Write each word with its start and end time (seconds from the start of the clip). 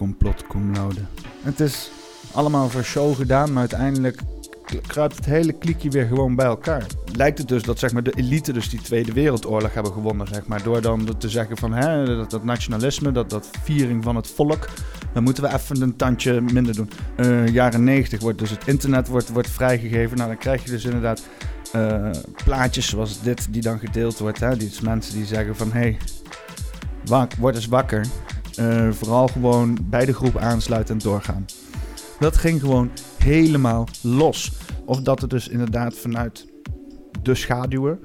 complot 0.00 0.46
cum 0.46 0.72
laude. 0.74 1.00
Het 1.42 1.60
is 1.60 1.90
allemaal 2.32 2.68
voor 2.68 2.82
show 2.82 3.16
gedaan, 3.16 3.52
maar 3.52 3.60
uiteindelijk 3.60 4.20
kruipt 4.86 5.16
het 5.16 5.24
hele 5.24 5.52
kliekje 5.52 5.90
weer 5.90 6.06
gewoon 6.06 6.34
bij 6.34 6.46
elkaar. 6.46 6.86
Lijkt 7.12 7.38
het 7.38 7.48
dus 7.48 7.62
dat 7.62 7.78
zeg 7.78 7.92
maar, 7.92 8.02
de 8.02 8.12
elite 8.16 8.52
dus 8.52 8.68
die 8.68 8.80
Tweede 8.80 9.12
Wereldoorlog 9.12 9.74
hebben 9.74 9.92
gewonnen, 9.92 10.26
zeg 10.26 10.46
maar, 10.46 10.62
door 10.62 10.80
dan 10.80 11.18
te 11.18 11.28
zeggen 11.28 11.56
van 11.56 11.72
hè, 11.72 12.26
dat, 12.26 12.44
nationalisme, 12.44 13.12
dat, 13.12 13.30
dat 13.30 13.50
viering 13.62 14.04
van 14.04 14.16
het 14.16 14.26
volk, 14.26 14.68
dan 15.12 15.22
moeten 15.22 15.42
we 15.42 15.54
even 15.54 15.82
een 15.82 15.96
tandje 15.96 16.40
minder 16.40 16.74
doen. 16.74 16.90
Uh, 17.16 17.48
jaren 17.48 17.84
90 17.84 18.20
wordt 18.20 18.38
dus 18.38 18.50
het 18.50 18.66
internet 18.66 19.08
wordt, 19.08 19.28
wordt 19.28 19.50
vrijgegeven, 19.50 20.16
nou 20.16 20.28
dan 20.28 20.38
krijg 20.38 20.64
je 20.64 20.70
dus 20.70 20.84
inderdaad 20.84 21.22
uh, 21.76 22.10
plaatjes 22.44 22.88
zoals 22.88 23.22
dit 23.22 23.46
die 23.50 23.62
dan 23.62 23.78
gedeeld 23.78 24.18
wordt. 24.18 24.40
Hè? 24.40 24.56
Die 24.56 24.68
is 24.68 24.80
mensen 24.80 25.14
die 25.14 25.24
zeggen 25.24 25.56
van 25.56 25.72
hé, 25.72 25.80
hey, 25.80 25.96
wak, 27.04 27.34
word 27.34 27.54
eens 27.54 27.66
wakker. 27.66 28.06
Uh, 28.60 28.88
vooral 28.90 29.26
gewoon 29.26 29.78
bij 29.82 30.04
de 30.04 30.14
groep 30.14 30.36
aansluiten 30.36 30.94
en 30.94 31.00
doorgaan. 31.00 31.46
Dat 32.18 32.36
ging 32.36 32.60
gewoon 32.60 32.90
helemaal 33.18 33.88
los. 34.02 34.52
Of 34.84 35.00
dat 35.00 35.20
het 35.20 35.30
dus 35.30 35.48
inderdaad 35.48 35.94
vanuit 35.94 36.46
de 37.22 37.34
schaduwen 37.34 37.98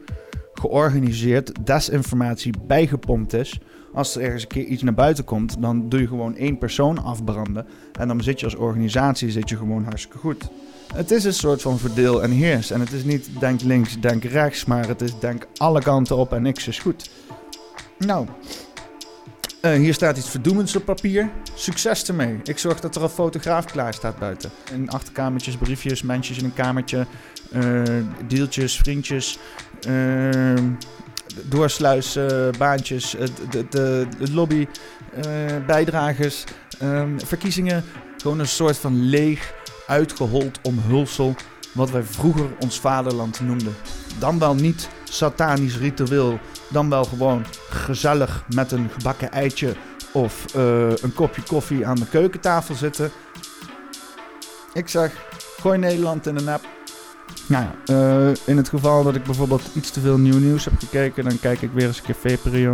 georganiseerd 0.54 1.66
desinformatie 1.66 2.54
bijgepompt 2.68 3.34
is. 3.34 3.60
Als 3.94 4.16
er 4.16 4.22
ergens 4.22 4.42
een 4.42 4.48
keer 4.48 4.64
iets 4.66 4.84
naar 4.84 4.94
buiten 4.94 5.24
komt, 5.24 5.62
dan 5.62 5.90
doe 5.90 6.00
je 6.00 6.08
gewoon 6.08 6.36
één 6.36 6.58
persoon 6.58 7.04
afbranden. 7.04 7.66
En 8.00 8.08
dan 8.08 8.24
zit 8.24 8.40
je 8.40 8.46
als 8.46 8.56
organisatie 8.56 9.32
zit 9.32 9.50
je 9.50 9.58
gewoon 9.58 9.84
hartstikke 9.84 10.18
goed. 10.18 10.50
Het 10.94 11.12
is 11.12 11.24
een 11.24 11.34
soort 11.34 11.62
van 11.62 11.78
verdeel 11.78 12.24
en 12.24 12.32
heers. 12.32 12.72
En 12.72 12.80
het 12.80 12.92
is 12.92 13.04
niet 13.04 13.30
denk 13.40 13.62
links, 13.62 14.00
denk 14.00 14.24
rechts, 14.24 14.66
maar 14.66 14.88
het 14.88 15.02
is 15.02 15.20
denk 15.20 15.48
alle 15.58 15.82
kanten 15.82 16.16
op 16.18 16.34
en 16.34 16.42
niks 16.42 16.68
is 16.68 16.80
goed. 16.80 17.10
Nou, 17.98 18.28
uh, 19.66 19.74
hier 19.74 19.94
staat 19.94 20.18
iets 20.18 20.30
verdoemends 20.30 20.76
op 20.76 20.86
papier. 20.86 21.30
Succes 21.54 22.08
ermee. 22.08 22.40
Ik 22.44 22.58
zorg 22.58 22.80
dat 22.80 22.96
er 22.96 23.04
een 23.04 23.10
fotograaf 23.10 23.66
klaar 23.66 23.94
staat 23.94 24.20
buiten. 24.20 24.52
In 24.74 24.90
achterkamertjes, 24.90 25.56
briefjes, 25.56 26.02
mensjes 26.02 26.38
in 26.38 26.46
een 26.46 26.54
kamertje, 26.54 27.06
uh, 27.54 27.82
deeltjes, 28.28 28.78
vriendjes, 28.78 29.40
uh, 29.88 30.54
baantjes, 32.58 33.12
de, 33.12 33.66
de, 33.70 34.08
de, 34.20 34.32
lobby, 34.32 34.68
bijdragers, 35.66 36.44
ehm, 36.80 37.20
verkiezingen. 37.20 37.84
Gewoon 38.18 38.40
een 38.40 38.48
soort 38.48 38.78
van 38.78 39.02
leeg, 39.02 39.54
uitgehold 39.88 40.60
omhulsel 40.62 41.36
wat 41.74 41.92
wij 41.92 42.04
vroeger 42.04 42.50
ons 42.60 42.80
vaderland 42.80 43.40
noemden. 43.40 43.76
Dan 44.20 44.40
wel 44.40 44.56
niet 44.56 44.90
satanisch 45.16 45.78
ritueel 45.78 46.40
dan 46.68 46.90
wel 46.90 47.04
gewoon 47.04 47.46
gezellig 47.70 48.44
met 48.54 48.72
een 48.72 48.90
gebakken 48.98 49.32
eitje 49.32 49.76
of 50.14 50.56
uh, 50.56 50.90
een 50.96 51.14
kopje 51.14 51.42
koffie 51.42 51.88
aan 51.88 51.96
de 51.96 52.08
keukentafel 52.08 52.76
zitten. 52.76 53.12
Ik 54.74 54.88
zeg, 54.88 55.12
gooi 55.60 55.78
Nederland 55.78 56.28
in 56.28 56.36
de 56.36 56.44
nep. 56.44 56.62
Nou 57.48 57.66
ja, 57.66 57.94
uh, 57.94 58.36
in 58.46 58.58
het 58.58 58.70
geval 58.70 59.04
dat 59.04 59.16
ik 59.16 59.24
bijvoorbeeld 59.24 59.62
iets 59.74 59.92
te 59.92 60.00
veel 60.00 60.18
nieuw 60.18 60.40
nieuws 60.40 60.66
heb 60.66 60.74
gekeken, 60.80 61.24
dan 61.24 61.40
kijk 61.40 61.62
ik 61.62 61.72
weer 61.74 61.88
eens 61.88 61.98
een 61.98 62.04
keer 62.04 62.16
VPRO. 62.16 62.74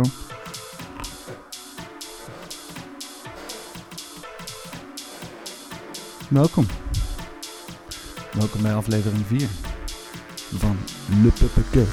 Welkom. 6.28 6.66
Welkom 8.32 8.62
bij 8.62 8.74
aflevering 8.74 9.26
4 9.26 9.71
van 10.56 10.76
Le 11.22 11.30
Puppeke. 11.30 11.84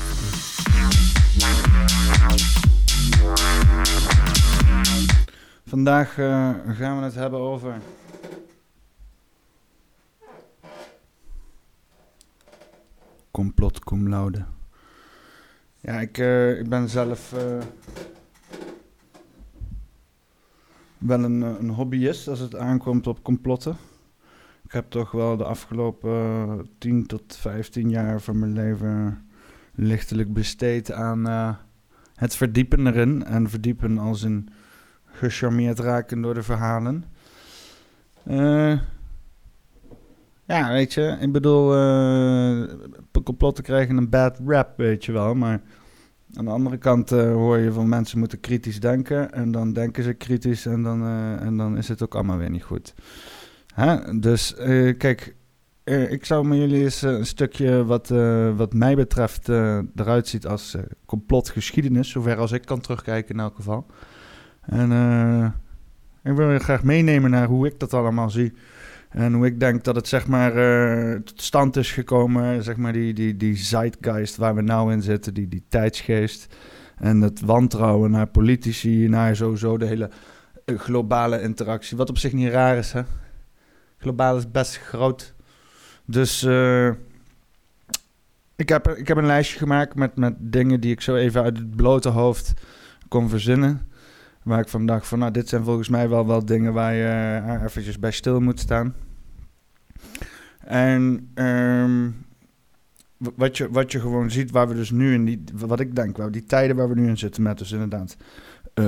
Vandaag 5.65 6.17
uh, 6.17 6.53
gaan 6.67 6.97
we 6.97 7.03
het 7.03 7.15
hebben 7.15 7.39
over. 7.39 7.81
Complot 13.31 13.79
cum 13.79 14.09
laude. 14.09 14.45
Ja, 15.79 15.99
ik, 15.99 16.17
uh, 16.17 16.59
ik 16.59 16.69
ben 16.69 16.89
zelf 16.89 17.33
uh, 17.33 17.63
wel 20.97 21.23
een, 21.23 21.41
een 21.41 21.69
hobbyist 21.69 22.27
als 22.27 22.39
het 22.39 22.55
aankomt 22.55 23.07
op 23.07 23.23
complotten. 23.23 23.77
Ik 24.69 24.75
heb 24.75 24.89
toch 24.89 25.11
wel 25.11 25.37
de 25.37 25.43
afgelopen 25.43 26.69
10 26.77 27.05
tot 27.05 27.35
15 27.35 27.89
jaar 27.89 28.21
van 28.21 28.39
mijn 28.39 28.53
leven 28.53 29.25
lichtelijk 29.75 30.33
besteed 30.33 30.91
aan 30.91 31.25
het 32.15 32.35
verdiepen 32.35 32.87
erin. 32.87 33.25
En 33.25 33.49
verdiepen 33.49 33.97
als 33.97 34.21
een 34.21 34.49
gecharmeerd 35.05 35.79
raken 35.79 36.21
door 36.21 36.33
de 36.33 36.43
verhalen. 36.43 37.03
Uh, 38.27 38.79
ja, 40.45 40.71
weet 40.71 40.93
je, 40.93 41.17
ik 41.19 41.31
bedoel, 41.31 41.75
uh, 41.75 42.63
complotten 43.23 43.63
krijgen 43.63 43.97
een 43.97 44.09
bad 44.09 44.39
rap, 44.45 44.77
weet 44.77 45.05
je 45.05 45.11
wel. 45.11 45.35
Maar 45.35 45.61
aan 46.35 46.45
de 46.45 46.51
andere 46.51 46.77
kant 46.77 47.09
hoor 47.09 47.57
je 47.57 47.71
van 47.71 47.89
mensen 47.89 48.19
moeten 48.19 48.39
kritisch 48.39 48.79
denken. 48.79 49.31
En 49.31 49.51
dan 49.51 49.73
denken 49.73 50.03
ze 50.03 50.13
kritisch 50.13 50.65
en 50.65 50.83
dan, 50.83 51.03
en 51.39 51.57
dan 51.57 51.77
is 51.77 51.87
het 51.87 52.03
ook 52.03 52.15
allemaal 52.15 52.37
weer 52.37 52.49
niet 52.49 52.63
goed. 52.63 52.93
Dus 54.19 54.55
kijk, 54.97 55.35
ik 55.83 56.25
zou 56.25 56.47
met 56.47 56.57
jullie 56.57 56.83
eens 56.83 57.01
een 57.01 57.25
stukje 57.25 57.85
wat, 57.85 58.07
wat 58.55 58.73
mij 58.73 58.95
betreft 58.95 59.49
eruit 59.95 60.27
ziet 60.27 60.47
als 60.47 60.75
complotgeschiedenis. 61.05 62.09
Zover 62.09 62.37
als 62.37 62.51
ik 62.51 62.65
kan 62.65 62.81
terugkijken 62.81 63.35
in 63.35 63.41
elk 63.41 63.55
geval. 63.55 63.85
En 64.61 64.91
ik 66.23 66.33
wil 66.33 66.51
je 66.51 66.59
graag 66.59 66.83
meenemen 66.83 67.31
naar 67.31 67.47
hoe 67.47 67.67
ik 67.67 67.79
dat 67.79 67.93
allemaal 67.93 68.29
zie. 68.29 68.53
En 69.09 69.33
hoe 69.33 69.45
ik 69.45 69.59
denk 69.59 69.83
dat 69.83 69.95
het 69.95 70.07
zeg 70.07 70.27
maar 70.27 70.53
tot 71.23 71.41
stand 71.41 71.75
is 71.75 71.91
gekomen, 71.91 72.63
zeg 72.63 72.77
maar 72.77 72.93
die, 72.93 73.13
die, 73.13 73.37
die 73.37 73.57
zeitgeist 73.57 74.35
waar 74.35 74.55
we 74.55 74.61
nou 74.61 74.91
in 74.91 75.01
zitten, 75.01 75.33
die, 75.33 75.47
die 75.47 75.63
tijdsgeest. 75.67 76.55
En 76.99 77.21
het 77.21 77.41
wantrouwen 77.41 78.11
naar 78.11 78.27
politici, 78.27 79.07
naar 79.07 79.35
sowieso 79.35 79.77
de 79.77 79.85
hele 79.85 80.09
eh, 80.65 80.79
globale 80.79 81.41
interactie. 81.41 81.97
Wat 81.97 82.09
op 82.09 82.17
zich 82.17 82.33
niet 82.33 82.51
raar 82.51 82.77
is, 82.77 82.91
hè. 82.91 83.01
Globaal 83.99 84.37
is 84.37 84.51
best 84.51 84.77
groot. 84.77 85.33
Dus 86.05 86.43
uh, 86.43 86.87
ik, 88.55 88.69
heb, 88.69 88.87
ik 88.87 89.07
heb 89.07 89.17
een 89.17 89.25
lijstje 89.25 89.57
gemaakt 89.57 89.95
met, 89.95 90.15
met 90.15 90.33
dingen 90.37 90.79
die 90.79 90.91
ik 90.91 91.01
zo 91.01 91.15
even 91.15 91.43
uit 91.43 91.57
het 91.57 91.75
blote 91.75 92.09
hoofd 92.09 92.53
kon 93.07 93.29
verzinnen. 93.29 93.87
Waar 94.43 94.59
ik 94.59 94.67
van 94.67 94.85
dacht 94.85 95.07
van, 95.07 95.19
nou, 95.19 95.31
dit 95.31 95.49
zijn 95.49 95.63
volgens 95.63 95.89
mij 95.89 96.09
wel 96.09 96.27
wel 96.27 96.45
dingen 96.45 96.73
waar 96.73 96.93
je 96.93 97.41
uh, 97.45 97.63
eventjes 97.63 97.99
bij 97.99 98.11
stil 98.11 98.39
moet 98.39 98.59
staan. 98.59 98.95
En 100.59 101.31
um, 101.35 102.25
wat, 103.17 103.57
je, 103.57 103.71
wat 103.71 103.91
je 103.91 103.99
gewoon 103.99 104.31
ziet, 104.31 104.51
waar 104.51 104.67
we 104.67 104.73
dus 104.73 104.91
nu 104.91 105.13
in 105.13 105.25
die, 105.25 105.43
wat 105.53 105.79
ik 105.79 105.95
denk, 105.95 106.17
waar 106.17 106.31
die 106.31 106.43
tijden 106.43 106.75
waar 106.75 106.89
we 106.89 106.95
nu 106.95 107.07
in 107.07 107.17
zitten 107.17 107.43
met 107.43 107.57
dus 107.57 107.71
inderdaad 107.71 108.17
uh, 108.79 108.85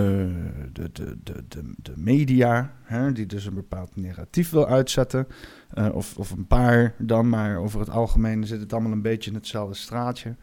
de, 0.72 0.90
de, 0.92 1.18
de, 1.24 1.74
de, 1.82 1.94
media, 1.96 2.74
hè, 2.84 3.12
die 3.12 3.26
dus 3.26 3.46
een 3.46 3.54
bepaald 3.54 3.96
negatief 3.96 4.50
wil 4.50 4.68
uitzetten. 4.68 5.28
Uh, 5.74 5.96
of, 5.96 6.18
of 6.18 6.32
een 6.32 6.48
paar 6.48 6.94
dan, 6.98 7.30
maar 7.30 7.58
over 7.58 7.80
het 7.80 7.90
algemeen 7.90 8.48
zit 8.48 8.60
het 8.60 8.74
allemaal 8.74 8.92
een 8.92 9.02
beetje 9.02 9.30
in 9.30 9.36
hetzelfde 9.36 9.76
straatje. 9.76 10.36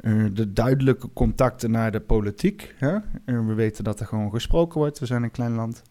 Uh, 0.00 0.26
de 0.32 0.52
duidelijke 0.52 1.12
contacten 1.12 1.70
naar 1.70 1.92
de 1.92 2.00
politiek. 2.00 2.74
Hè? 2.78 2.98
We 3.24 3.54
weten 3.54 3.84
dat 3.84 4.00
er 4.00 4.06
gewoon 4.06 4.30
gesproken 4.30 4.78
wordt. 4.78 4.98
We 4.98 5.06
zijn 5.06 5.22
een 5.22 5.30
klein 5.30 5.54
land. 5.54 5.82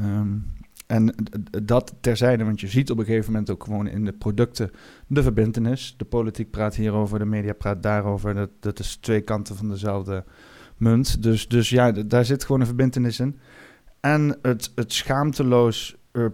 Um, 0.00 0.52
en 0.86 1.14
dat 1.64 1.94
terzijde, 2.00 2.44
want 2.44 2.60
je 2.60 2.68
ziet 2.68 2.90
op 2.90 2.98
een 2.98 3.04
gegeven 3.04 3.32
moment 3.32 3.50
ook 3.50 3.64
gewoon 3.64 3.86
in 3.86 4.04
de 4.04 4.12
producten 4.12 4.70
de 5.06 5.22
verbindenis. 5.22 5.94
De 5.96 6.04
politiek 6.04 6.50
praat 6.50 6.74
hierover, 6.74 7.18
de 7.18 7.24
media 7.24 7.52
praat 7.52 7.82
daarover. 7.82 8.34
Dat, 8.34 8.50
dat 8.60 8.78
is 8.78 8.96
twee 8.96 9.20
kanten 9.20 9.56
van 9.56 9.68
dezelfde 9.68 10.24
Dus, 11.20 11.48
dus 11.48 11.70
ja, 11.70 11.92
daar 11.92 12.24
zit 12.24 12.44
gewoon 12.44 12.60
een 12.60 12.66
verbindenis 12.66 13.20
in. 13.20 13.38
En 14.00 14.38
het, 14.42 14.72
het 14.74 14.92
schaamteloos 14.92 15.96
uh, 16.12 16.26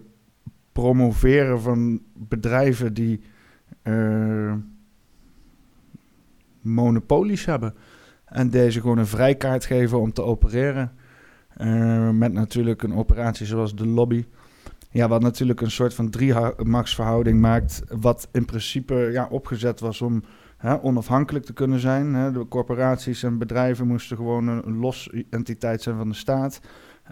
promoveren 0.73 1.61
van 1.61 2.03
bedrijven 2.15 2.94
die 2.94 3.20
monopolies 6.61 7.44
hebben. 7.44 7.75
En 8.25 8.50
deze 8.50 8.81
gewoon 8.81 8.99
een 8.99 9.06
vrijkaart 9.06 9.65
geven 9.65 10.00
om 10.00 10.12
te 10.12 10.23
opereren. 10.23 10.93
Uh, 11.61 12.11
met 12.11 12.32
natuurlijk 12.32 12.82
een 12.82 12.94
operatie 12.94 13.47
zoals 13.47 13.75
de 13.75 13.87
lobby. 13.87 14.25
Ja, 14.93 15.09
wat 15.09 15.23
natuurlijk 15.23 15.61
een 15.61 15.71
soort 15.71 15.95
van 15.95 16.11
drie-machtsverhouding 16.11 17.41
maakt. 17.41 17.83
Wat 17.89 18.29
in 18.33 18.45
principe 18.45 18.95
ja, 18.95 19.29
opgezet 19.31 19.81
was 19.81 20.01
om 20.01 20.23
hè, 20.57 20.83
onafhankelijk 20.83 21.45
te 21.45 21.53
kunnen 21.53 21.81
zijn. 21.81 22.15
Hè. 22.15 22.33
De 22.33 22.49
corporaties 22.49 23.23
en 23.23 23.39
bedrijven 23.39 23.87
moesten 23.87 24.17
gewoon 24.17 24.49
een, 24.49 24.77
los 24.77 25.11
entiteit 25.31 25.83
zijn 25.83 25.97
van 25.97 26.09
de 26.09 26.15
staat. 26.15 26.61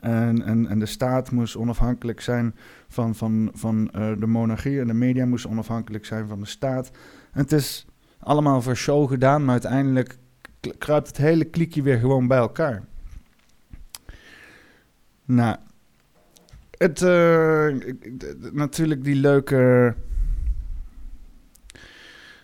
En, 0.00 0.42
en, 0.42 0.66
en 0.66 0.78
de 0.78 0.86
staat 0.86 1.30
moest 1.30 1.56
onafhankelijk 1.56 2.20
zijn 2.20 2.54
van, 2.88 3.14
van, 3.14 3.50
van 3.54 3.90
uh, 3.96 4.12
de 4.18 4.26
monarchie. 4.26 4.80
En 4.80 4.86
de 4.86 4.94
media 4.94 5.26
moesten 5.26 5.50
onafhankelijk 5.50 6.04
zijn 6.04 6.28
van 6.28 6.40
de 6.40 6.46
staat. 6.46 6.90
Het 7.30 7.52
is 7.52 7.86
allemaal 8.18 8.62
voor 8.62 8.76
show 8.76 9.08
gedaan, 9.08 9.44
maar 9.44 9.52
uiteindelijk 9.52 10.18
kruipt 10.78 11.06
het 11.06 11.16
hele 11.16 11.44
kliekje 11.44 11.82
weer 11.82 11.98
gewoon 11.98 12.26
bij 12.26 12.38
elkaar. 12.38 12.84
Nou, 15.24 15.56
Het, 16.78 17.00
uh, 17.00 17.74
natuurlijk 18.52 19.04
die 19.04 19.14
leuke... 19.14 19.94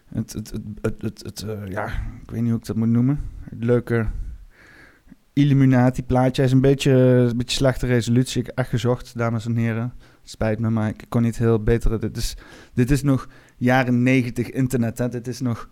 Het, 0.09 0.33
het, 0.33 0.53
het, 0.81 1.23
het, 1.23 1.45
uh, 1.47 1.67
ja, 1.67 1.87
ik 2.23 2.31
weet 2.31 2.41
niet 2.41 2.51
hoe 2.51 2.59
ik 2.59 2.67
dat 2.67 2.77
moet 2.77 2.89
noemen. 2.89 3.21
Het 3.51 3.65
leuke 3.65 4.07
Illuminati-plaatje. 5.33 6.43
is 6.43 6.53
een 6.53 6.61
beetje, 6.61 6.93
een 6.93 7.37
beetje 7.37 7.57
slechte 7.57 7.87
resolutie. 7.87 8.41
Ik 8.41 8.47
heb 8.47 8.59
echt 8.59 8.69
gezocht, 8.69 9.19
dames 9.19 9.47
en 9.47 9.57
heren. 9.57 9.93
Spijt 10.23 10.59
me, 10.59 10.71
maar 10.71 10.89
ik 10.89 11.05
kon 11.09 11.23
niet 11.23 11.39
heel 11.39 11.63
beter. 11.63 12.01
Dit 12.01 12.17
is, 12.17 12.37
dit 12.75 12.91
is 12.91 13.03
nog 13.03 13.29
jaren 13.57 14.03
negentig 14.03 14.51
internet. 14.51 14.99
Hè? 14.99 15.09
Dit 15.09 15.27
is 15.27 15.41
nog 15.41 15.69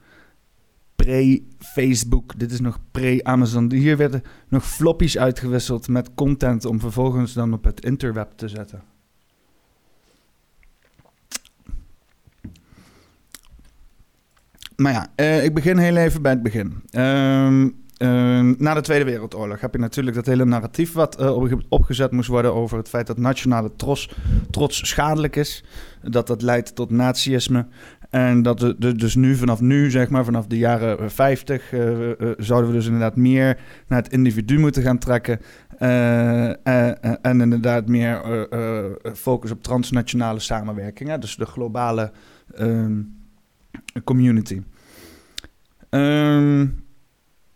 pre-Facebook. 1.02 2.38
Dit 2.38 2.52
is 2.52 2.60
nog 2.60 2.78
pre-Amazon. 2.90 3.72
Hier 3.72 3.96
werden 3.96 4.22
nog 4.48 4.66
floppies 4.66 5.18
uitgewisseld 5.18 5.88
met 5.88 6.14
content 6.14 6.64
om 6.64 6.80
vervolgens 6.80 7.32
dan 7.32 7.52
op 7.52 7.64
het 7.64 7.84
interweb 7.84 8.32
te 8.36 8.48
zetten. 8.48 8.82
Maar 14.76 14.92
ja, 14.92 15.12
uh, 15.16 15.44
ik 15.44 15.54
begin 15.54 15.78
heel 15.78 15.96
even 15.96 16.22
bij 16.22 16.32
het 16.32 16.42
begin. 16.42 16.82
Uh, 16.90 17.64
uh, 17.98 18.54
na 18.58 18.74
de 18.74 18.80
Tweede 18.80 19.04
Wereldoorlog 19.04 19.60
heb 19.60 19.72
je 19.72 19.78
natuurlijk 19.78 20.16
dat 20.16 20.26
hele 20.26 20.44
narratief 20.44 20.92
wat 20.92 21.20
uh, 21.20 21.52
opgezet 21.68 22.10
moest 22.10 22.28
worden 22.28 22.54
over 22.54 22.78
het 22.78 22.88
feit 22.88 23.06
dat 23.06 23.18
nationale 23.18 23.70
trots, 23.76 24.14
trots 24.50 24.88
schadelijk 24.88 25.36
is. 25.36 25.64
Dat 26.02 26.26
dat 26.26 26.42
leidt 26.42 26.74
tot 26.74 26.90
nazisme. 26.90 27.66
En 28.12 28.42
dat 28.42 28.74
dus 28.78 29.14
nu, 29.14 29.36
vanaf 29.36 29.60
nu, 29.60 29.90
zeg 29.90 30.08
maar, 30.08 30.24
vanaf 30.24 30.46
de 30.46 30.58
jaren 30.58 31.10
50, 31.10 31.72
uh, 31.72 31.80
zouden 32.38 32.70
we 32.70 32.76
dus 32.76 32.86
inderdaad 32.86 33.16
meer 33.16 33.58
naar 33.86 34.02
het 34.02 34.12
individu 34.12 34.58
moeten 34.58 34.82
gaan 34.82 34.98
trekken. 34.98 35.40
en 37.22 37.40
inderdaad 37.40 37.88
meer 37.88 38.48
focus 39.14 39.50
op 39.50 39.62
transnationale 39.62 40.40
samenwerking. 40.40 41.14
Dus 41.14 41.36
de 41.36 41.46
globale 41.46 42.12
ehm, 42.54 43.00
community. 44.04 44.62
Um, 45.90 46.84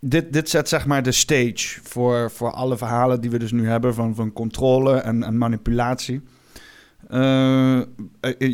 dit, 0.01 0.33
dit 0.33 0.49
zet 0.49 0.69
zeg 0.69 0.87
maar 0.87 1.03
de 1.03 1.13
stage 1.13 1.81
voor, 1.83 2.31
voor 2.31 2.51
alle 2.51 2.77
verhalen 2.77 3.21
die 3.21 3.31
we 3.31 3.39
dus 3.39 3.53
nu 3.53 3.69
hebben 3.69 3.95
van, 3.95 4.15
van 4.15 4.33
controle 4.33 4.95
en, 4.95 5.23
en 5.23 5.39
manipulatie. 5.39 6.23
Uh, 7.11 7.81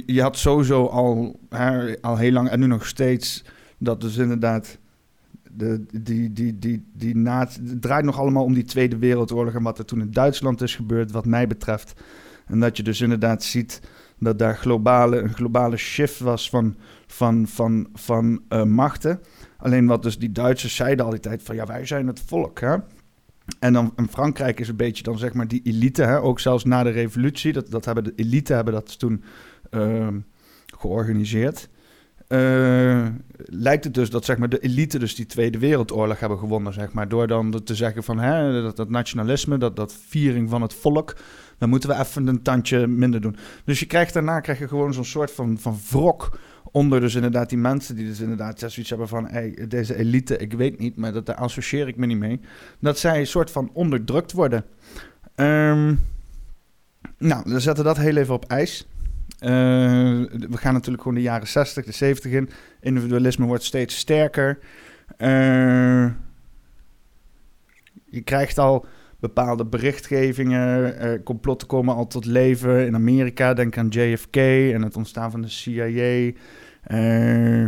je 0.06 0.20
had 0.22 0.36
sowieso 0.36 0.86
al, 0.86 1.40
al 2.00 2.16
heel 2.16 2.32
lang 2.32 2.48
en 2.48 2.60
nu 2.60 2.66
nog 2.66 2.86
steeds 2.86 3.44
dat 3.78 4.00
dus 4.00 4.16
inderdaad 4.16 4.78
de, 5.56 5.84
die, 6.02 6.32
die, 6.32 6.58
die, 6.58 6.84
die 6.92 7.16
na, 7.16 7.40
het 7.40 7.82
draait 7.82 8.04
nog 8.04 8.18
allemaal 8.18 8.44
om 8.44 8.54
die 8.54 8.64
Tweede 8.64 8.98
Wereldoorlog 8.98 9.54
en 9.54 9.62
wat 9.62 9.78
er 9.78 9.84
toen 9.84 10.00
in 10.00 10.10
Duitsland 10.10 10.60
is 10.60 10.76
gebeurd, 10.76 11.10
wat 11.10 11.26
mij 11.26 11.46
betreft. 11.46 11.92
En 12.46 12.60
dat 12.60 12.76
je 12.76 12.82
dus 12.82 13.00
inderdaad 13.00 13.42
ziet 13.42 13.80
dat 14.18 14.38
daar 14.38 14.56
globale, 14.56 15.20
een 15.20 15.34
globale 15.34 15.76
shift 15.76 16.18
was 16.18 16.50
van, 16.50 16.76
van, 17.06 17.46
van, 17.48 17.86
van 17.94 18.42
uh, 18.48 18.62
machten. 18.62 19.20
Alleen 19.56 19.86
wat 19.86 20.02
dus 20.02 20.18
die 20.18 20.32
Duitsers 20.32 20.74
zeiden 20.76 21.04
al 21.04 21.10
die 21.10 21.20
tijd 21.20 21.42
van 21.42 21.54
ja, 21.54 21.66
wij 21.66 21.86
zijn 21.86 22.06
het 22.06 22.22
volk. 22.26 22.60
Hè? 22.60 22.76
En 23.58 23.72
dan 23.72 23.92
in 23.96 24.08
Frankrijk 24.08 24.60
is 24.60 24.68
een 24.68 24.76
beetje 24.76 25.02
dan 25.02 25.18
zeg 25.18 25.32
maar 25.32 25.48
die 25.48 25.60
elite, 25.64 26.02
hè? 26.02 26.20
ook 26.20 26.40
zelfs 26.40 26.64
na 26.64 26.82
de 26.82 26.90
revolutie, 26.90 27.52
dat, 27.52 27.70
dat 27.70 27.84
hebben 27.84 28.04
de 28.04 28.12
elite 28.16 28.54
hebben 28.54 28.74
dat 28.74 28.98
toen 28.98 29.24
uh, 29.70 30.08
georganiseerd. 30.78 31.68
Uh, 32.28 33.06
lijkt 33.44 33.84
het 33.84 33.94
dus 33.94 34.10
dat 34.10 34.24
zeg 34.24 34.38
maar, 34.38 34.48
de 34.48 34.58
elite 34.58 34.98
dus 34.98 35.14
die 35.14 35.26
Tweede 35.26 35.58
Wereldoorlog 35.58 36.20
hebben 36.20 36.38
gewonnen, 36.38 36.72
zeg 36.72 36.92
maar. 36.92 37.08
Door 37.08 37.26
dan 37.26 37.62
te 37.64 37.74
zeggen 37.74 38.02
van 38.02 38.18
hè, 38.18 38.62
dat, 38.62 38.76
dat 38.76 38.90
nationalisme, 38.90 39.58
dat, 39.58 39.76
dat 39.76 39.96
viering 40.08 40.50
van 40.50 40.62
het 40.62 40.74
volk, 40.74 41.16
dan 41.58 41.68
moeten 41.68 41.88
we 41.88 41.98
even 41.98 42.26
een 42.26 42.42
tandje 42.42 42.86
minder 42.86 43.20
doen. 43.20 43.36
Dus 43.64 43.80
je 43.80 43.86
krijgt 43.86 44.12
daarna 44.12 44.40
krijg 44.40 44.58
je 44.58 44.68
gewoon 44.68 44.94
zo'n 44.94 45.04
soort 45.04 45.30
van, 45.30 45.58
van 45.58 45.78
wrok 45.90 46.38
onder 46.72 47.00
dus 47.00 47.14
inderdaad 47.14 47.48
die 47.48 47.58
mensen 47.58 47.96
die 47.96 48.06
dus 48.06 48.20
inderdaad 48.20 48.58
zoiets 48.58 48.88
hebben 48.88 49.08
van... 49.08 49.28
Hey, 49.28 49.66
deze 49.68 49.96
elite, 49.96 50.36
ik 50.36 50.52
weet 50.52 50.78
niet, 50.78 50.96
maar 50.96 51.12
dat, 51.12 51.26
daar 51.26 51.36
associeer 51.36 51.88
ik 51.88 51.96
me 51.96 52.06
niet 52.06 52.18
mee. 52.18 52.40
Dat 52.78 52.98
zij 52.98 53.18
een 53.18 53.26
soort 53.26 53.50
van 53.50 53.70
onderdrukt 53.72 54.32
worden. 54.32 54.64
Um, 55.36 56.00
nou, 57.18 57.42
we 57.44 57.60
zetten 57.60 57.84
dat 57.84 57.96
heel 57.96 58.16
even 58.16 58.34
op 58.34 58.44
ijs. 58.44 58.86
Uh, 59.40 59.48
we 60.30 60.56
gaan 60.56 60.72
natuurlijk 60.72 61.02
gewoon 61.02 61.16
de 61.16 61.24
jaren 61.24 61.48
60, 61.48 61.84
de 61.84 61.92
70 61.92 62.32
in. 62.32 62.50
Individualisme 62.80 63.46
wordt 63.46 63.64
steeds 63.64 63.98
sterker. 63.98 64.58
Uh, 65.18 66.10
je 68.04 68.20
krijgt 68.24 68.58
al 68.58 68.86
bepaalde 69.22 69.64
berichtgevingen, 69.64 70.94
uh, 71.04 71.22
complotten 71.24 71.68
komen 71.68 71.94
al 71.94 72.06
tot 72.06 72.24
leven 72.24 72.86
in 72.86 72.94
Amerika. 72.94 73.54
Denk 73.54 73.78
aan 73.78 73.88
JFK 73.88 74.36
en 74.36 74.82
het 74.82 74.96
ontstaan 74.96 75.30
van 75.30 75.40
de 75.40 75.48
CIA. 75.48 76.32
Uh, 76.86 77.66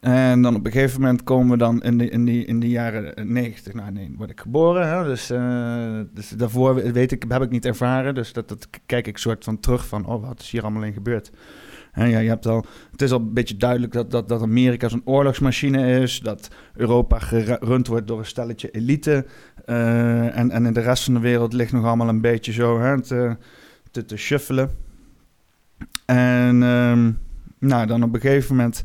en 0.00 0.42
dan 0.42 0.54
op 0.54 0.66
een 0.66 0.72
gegeven 0.72 1.00
moment 1.00 1.22
komen 1.22 1.50
we 1.50 1.56
dan 1.56 1.82
in 1.82 1.98
de, 1.98 2.08
in 2.08 2.24
die, 2.24 2.44
in 2.44 2.60
de 2.60 2.68
jaren 2.68 3.28
90. 3.32 3.74
Nou, 3.74 3.92
nee, 3.92 4.14
word 4.16 4.30
ik 4.30 4.40
geboren. 4.40 4.88
Hè? 4.88 5.04
Dus, 5.04 5.30
uh, 5.30 6.00
dus 6.14 6.28
daarvoor 6.28 6.92
weet 6.92 7.12
ik, 7.12 7.24
heb 7.28 7.42
ik 7.42 7.50
niet 7.50 7.64
ervaren. 7.64 8.14
Dus 8.14 8.32
dat, 8.32 8.48
dat 8.48 8.68
kijk 8.86 9.06
ik 9.06 9.18
soort 9.18 9.44
van 9.44 9.60
terug 9.60 9.86
van, 9.86 10.06
oh, 10.06 10.26
wat 10.26 10.40
is 10.40 10.50
hier 10.50 10.62
allemaal 10.62 10.82
in 10.82 10.92
gebeurd? 10.92 11.30
Je 12.04 12.28
hebt 12.28 12.46
al, 12.46 12.64
het 12.90 13.02
is 13.02 13.12
al 13.12 13.18
een 13.18 13.32
beetje 13.32 13.56
duidelijk 13.56 13.92
dat, 13.92 14.10
dat, 14.10 14.28
dat 14.28 14.42
Amerika 14.42 14.88
zo'n 14.88 15.02
oorlogsmachine 15.04 16.00
is. 16.00 16.20
Dat 16.20 16.48
Europa 16.74 17.18
gerund 17.18 17.86
wordt 17.86 18.06
door 18.06 18.18
een 18.18 18.26
stelletje 18.26 18.70
elite. 18.70 19.26
Uh, 19.66 20.38
en, 20.38 20.50
en 20.50 20.66
in 20.66 20.72
de 20.72 20.80
rest 20.80 21.04
van 21.04 21.14
de 21.14 21.20
wereld 21.20 21.52
ligt 21.52 21.72
nog 21.72 21.84
allemaal 21.84 22.08
een 22.08 22.20
beetje 22.20 22.52
zo 22.52 23.00
te, 23.00 23.36
te, 23.90 24.04
te 24.04 24.16
shuffelen. 24.16 24.70
En 26.04 26.62
um, 26.62 27.18
nou, 27.58 27.86
dan 27.86 28.02
op 28.02 28.14
een 28.14 28.20
gegeven 28.20 28.56
moment, 28.56 28.84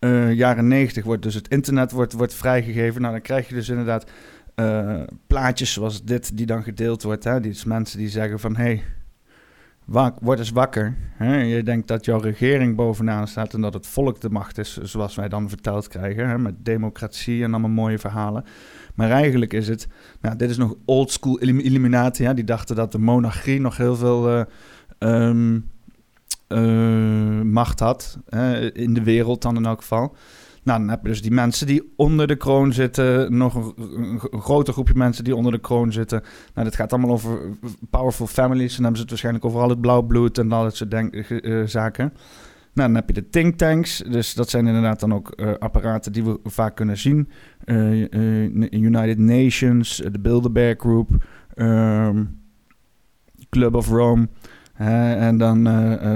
uh, 0.00 0.32
jaren 0.32 0.68
90, 0.68 1.04
wordt 1.04 1.22
dus 1.22 1.34
het 1.34 1.48
internet 1.48 1.92
wordt, 1.92 2.12
wordt 2.12 2.34
vrijgegeven. 2.34 3.00
Nou, 3.00 3.12
dan 3.12 3.22
krijg 3.22 3.48
je 3.48 3.54
dus 3.54 3.68
inderdaad 3.68 4.10
uh, 4.56 5.02
plaatjes 5.26 5.72
zoals 5.72 6.04
dit, 6.04 6.36
die 6.36 6.46
dan 6.46 6.62
gedeeld 6.62 7.02
wordt. 7.02 7.24
Hè? 7.24 7.40
Die 7.40 7.56
mensen 7.66 7.98
die 7.98 8.08
zeggen 8.08 8.38
van, 8.38 8.56
hey, 8.56 8.82
word 10.20 10.38
eens 10.38 10.50
wakker. 10.50 10.96
Hè? 11.16 11.36
Je 11.36 11.62
denkt 11.62 11.88
dat 11.88 12.04
jouw 12.04 12.18
regering 12.18 12.76
bovenaan 12.76 13.28
staat 13.28 13.54
en 13.54 13.60
dat 13.60 13.74
het 13.74 13.86
volk 13.86 14.20
de 14.20 14.30
macht 14.30 14.58
is, 14.58 14.76
zoals 14.76 15.14
wij 15.14 15.28
dan 15.28 15.48
verteld 15.48 15.88
krijgen, 15.88 16.28
hè? 16.28 16.38
met 16.38 16.64
democratie 16.64 17.44
en 17.44 17.50
allemaal 17.50 17.70
mooie 17.70 17.98
verhalen. 17.98 18.44
Maar 18.94 19.10
eigenlijk 19.10 19.52
is 19.52 19.68
het, 19.68 19.88
nou, 20.20 20.36
dit 20.36 20.50
is 20.50 20.56
nog 20.56 20.74
old 20.84 21.10
school 21.10 21.38
Illuminati. 21.38 22.24
Hè? 22.24 22.34
Die 22.34 22.44
dachten 22.44 22.76
dat 22.76 22.92
de 22.92 22.98
monarchie 22.98 23.60
nog 23.60 23.76
heel 23.76 23.96
veel 23.96 24.38
uh, 24.38 24.44
um, 24.98 25.70
uh, 26.48 27.42
macht 27.42 27.80
had 27.80 28.18
in 28.72 28.94
de 28.94 29.02
wereld 29.02 29.42
dan 29.42 29.56
in 29.56 29.66
elk 29.66 29.80
geval. 29.80 30.16
Nou, 30.62 30.78
dan 30.78 30.88
heb 30.88 31.02
je 31.02 31.08
dus 31.08 31.22
die 31.22 31.30
mensen 31.30 31.66
die 31.66 31.92
onder 31.96 32.26
de 32.26 32.36
kroon 32.36 32.72
zitten. 32.72 33.36
Nog 33.36 33.54
een, 33.54 34.20
een, 34.30 34.40
groter 34.40 34.72
groepje 34.72 34.94
mensen 34.94 35.24
die 35.24 35.36
onder 35.36 35.52
de 35.52 35.60
kroon 35.60 35.92
zitten. 35.92 36.22
Nou, 36.54 36.66
dit 36.66 36.76
gaat 36.76 36.92
allemaal 36.92 37.10
over 37.10 37.40
powerful 37.90 38.26
families. 38.26 38.76
En 38.76 38.82
dan 38.82 38.84
hebben 38.84 38.96
ze 38.96 39.00
het 39.00 39.10
waarschijnlijk 39.10 39.44
over 39.44 39.60
al 39.60 39.68
het 39.68 39.80
blauw 39.80 40.02
bloed 40.02 40.38
en 40.38 40.52
al 40.52 40.62
dat 40.62 40.76
soort 40.76 40.90
denk, 40.90 41.14
uh, 41.14 41.66
zaken. 41.66 42.12
Nou, 42.72 42.88
dan 42.88 42.94
heb 42.94 43.08
je 43.08 43.14
de 43.14 43.28
think 43.28 43.54
tanks. 43.54 43.98
Dus 43.98 44.34
dat 44.34 44.50
zijn 44.50 44.66
inderdaad 44.66 45.00
dan 45.00 45.14
ook 45.14 45.32
uh, 45.36 45.50
apparaten 45.58 46.12
die 46.12 46.24
we 46.24 46.40
vaak 46.44 46.76
kunnen 46.76 46.98
zien. 46.98 47.28
Uh, 47.64 48.72
United 48.72 49.18
Nations, 49.18 49.96
de 49.96 50.18
Bilderberg 50.20 50.78
Group, 50.78 51.24
um, 51.56 52.40
Club 53.50 53.74
of 53.74 53.88
Rome. 53.88 54.28
en 54.74 55.38
dan 55.38 55.64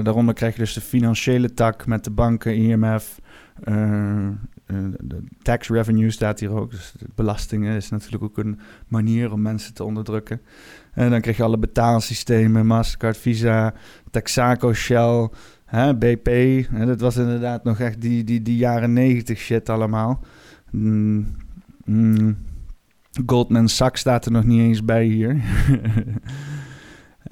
daaronder 0.02 0.34
krijg 0.34 0.54
je 0.54 0.60
dus 0.60 0.72
de 0.72 0.80
financiële 0.80 1.54
tak 1.54 1.86
met 1.86 2.04
de 2.04 2.10
banken, 2.10 2.56
IMF. 2.56 3.20
De 3.64 5.22
tax 5.42 5.68
revenue 5.68 6.10
staat 6.10 6.40
hier 6.40 6.50
ook. 6.50 6.70
Dus 6.70 6.94
belastingen 7.14 7.76
is 7.76 7.88
natuurlijk 7.88 8.22
ook 8.22 8.38
een 8.38 8.60
manier 8.88 9.32
om 9.32 9.42
mensen 9.42 9.74
te 9.74 9.84
onderdrukken. 9.84 10.40
En 10.92 11.10
dan 11.10 11.20
krijg 11.20 11.36
je 11.36 11.42
alle 11.42 11.58
betaalsystemen, 11.58 12.66
Mastercard, 12.66 13.16
Visa, 13.16 13.74
Texaco, 14.10 14.72
Shell... 14.72 15.28
Hè, 15.72 15.96
BP, 15.96 16.26
hè, 16.70 16.86
dat 16.86 17.00
was 17.00 17.16
inderdaad 17.16 17.64
nog 17.64 17.78
echt 17.78 18.00
die, 18.00 18.24
die, 18.24 18.42
die 18.42 18.56
jaren 18.56 18.92
negentig 18.92 19.38
shit 19.38 19.68
allemaal. 19.68 20.24
Mm, 20.70 21.26
mm, 21.84 22.36
Goldman 23.26 23.68
Sachs 23.68 24.00
staat 24.00 24.24
er 24.24 24.32
nog 24.32 24.44
niet 24.44 24.60
eens 24.60 24.84
bij 24.84 25.04
hier. 25.04 25.36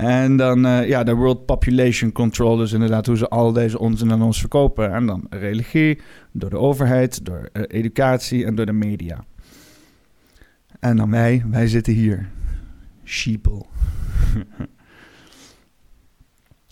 en 0.00 0.36
dan 0.36 0.66
uh, 0.66 0.88
ja, 0.88 1.02
de 1.02 1.14
World 1.14 1.46
Population 1.46 2.12
Control, 2.12 2.56
dus 2.56 2.72
inderdaad 2.72 3.06
hoe 3.06 3.16
ze 3.16 3.28
al 3.28 3.52
deze 3.52 3.78
onzin 3.78 4.12
aan 4.12 4.22
ons 4.22 4.40
verkopen. 4.40 4.92
En 4.92 5.06
dan 5.06 5.26
religie, 5.30 6.00
door 6.32 6.50
de 6.50 6.58
overheid, 6.58 7.24
door 7.24 7.48
uh, 7.52 7.62
educatie 7.66 8.44
en 8.44 8.54
door 8.54 8.66
de 8.66 8.72
media. 8.72 9.24
En 10.78 10.96
dan 10.96 11.10
wij, 11.10 11.44
wij 11.50 11.68
zitten 11.68 11.92
hier. 11.92 12.28
Sheeple. 13.04 13.64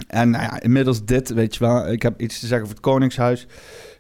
En 0.07 0.31
nou 0.31 0.43
ja, 0.43 0.61
inmiddels 0.61 1.05
dit, 1.05 1.29
weet 1.29 1.55
je 1.55 1.65
wel. 1.65 1.93
Ik 1.93 2.03
heb 2.03 2.21
iets 2.21 2.41
te 2.41 2.47
zeggen 2.47 2.63
over 2.63 2.77
het 2.77 2.85
Koningshuis. 2.85 3.47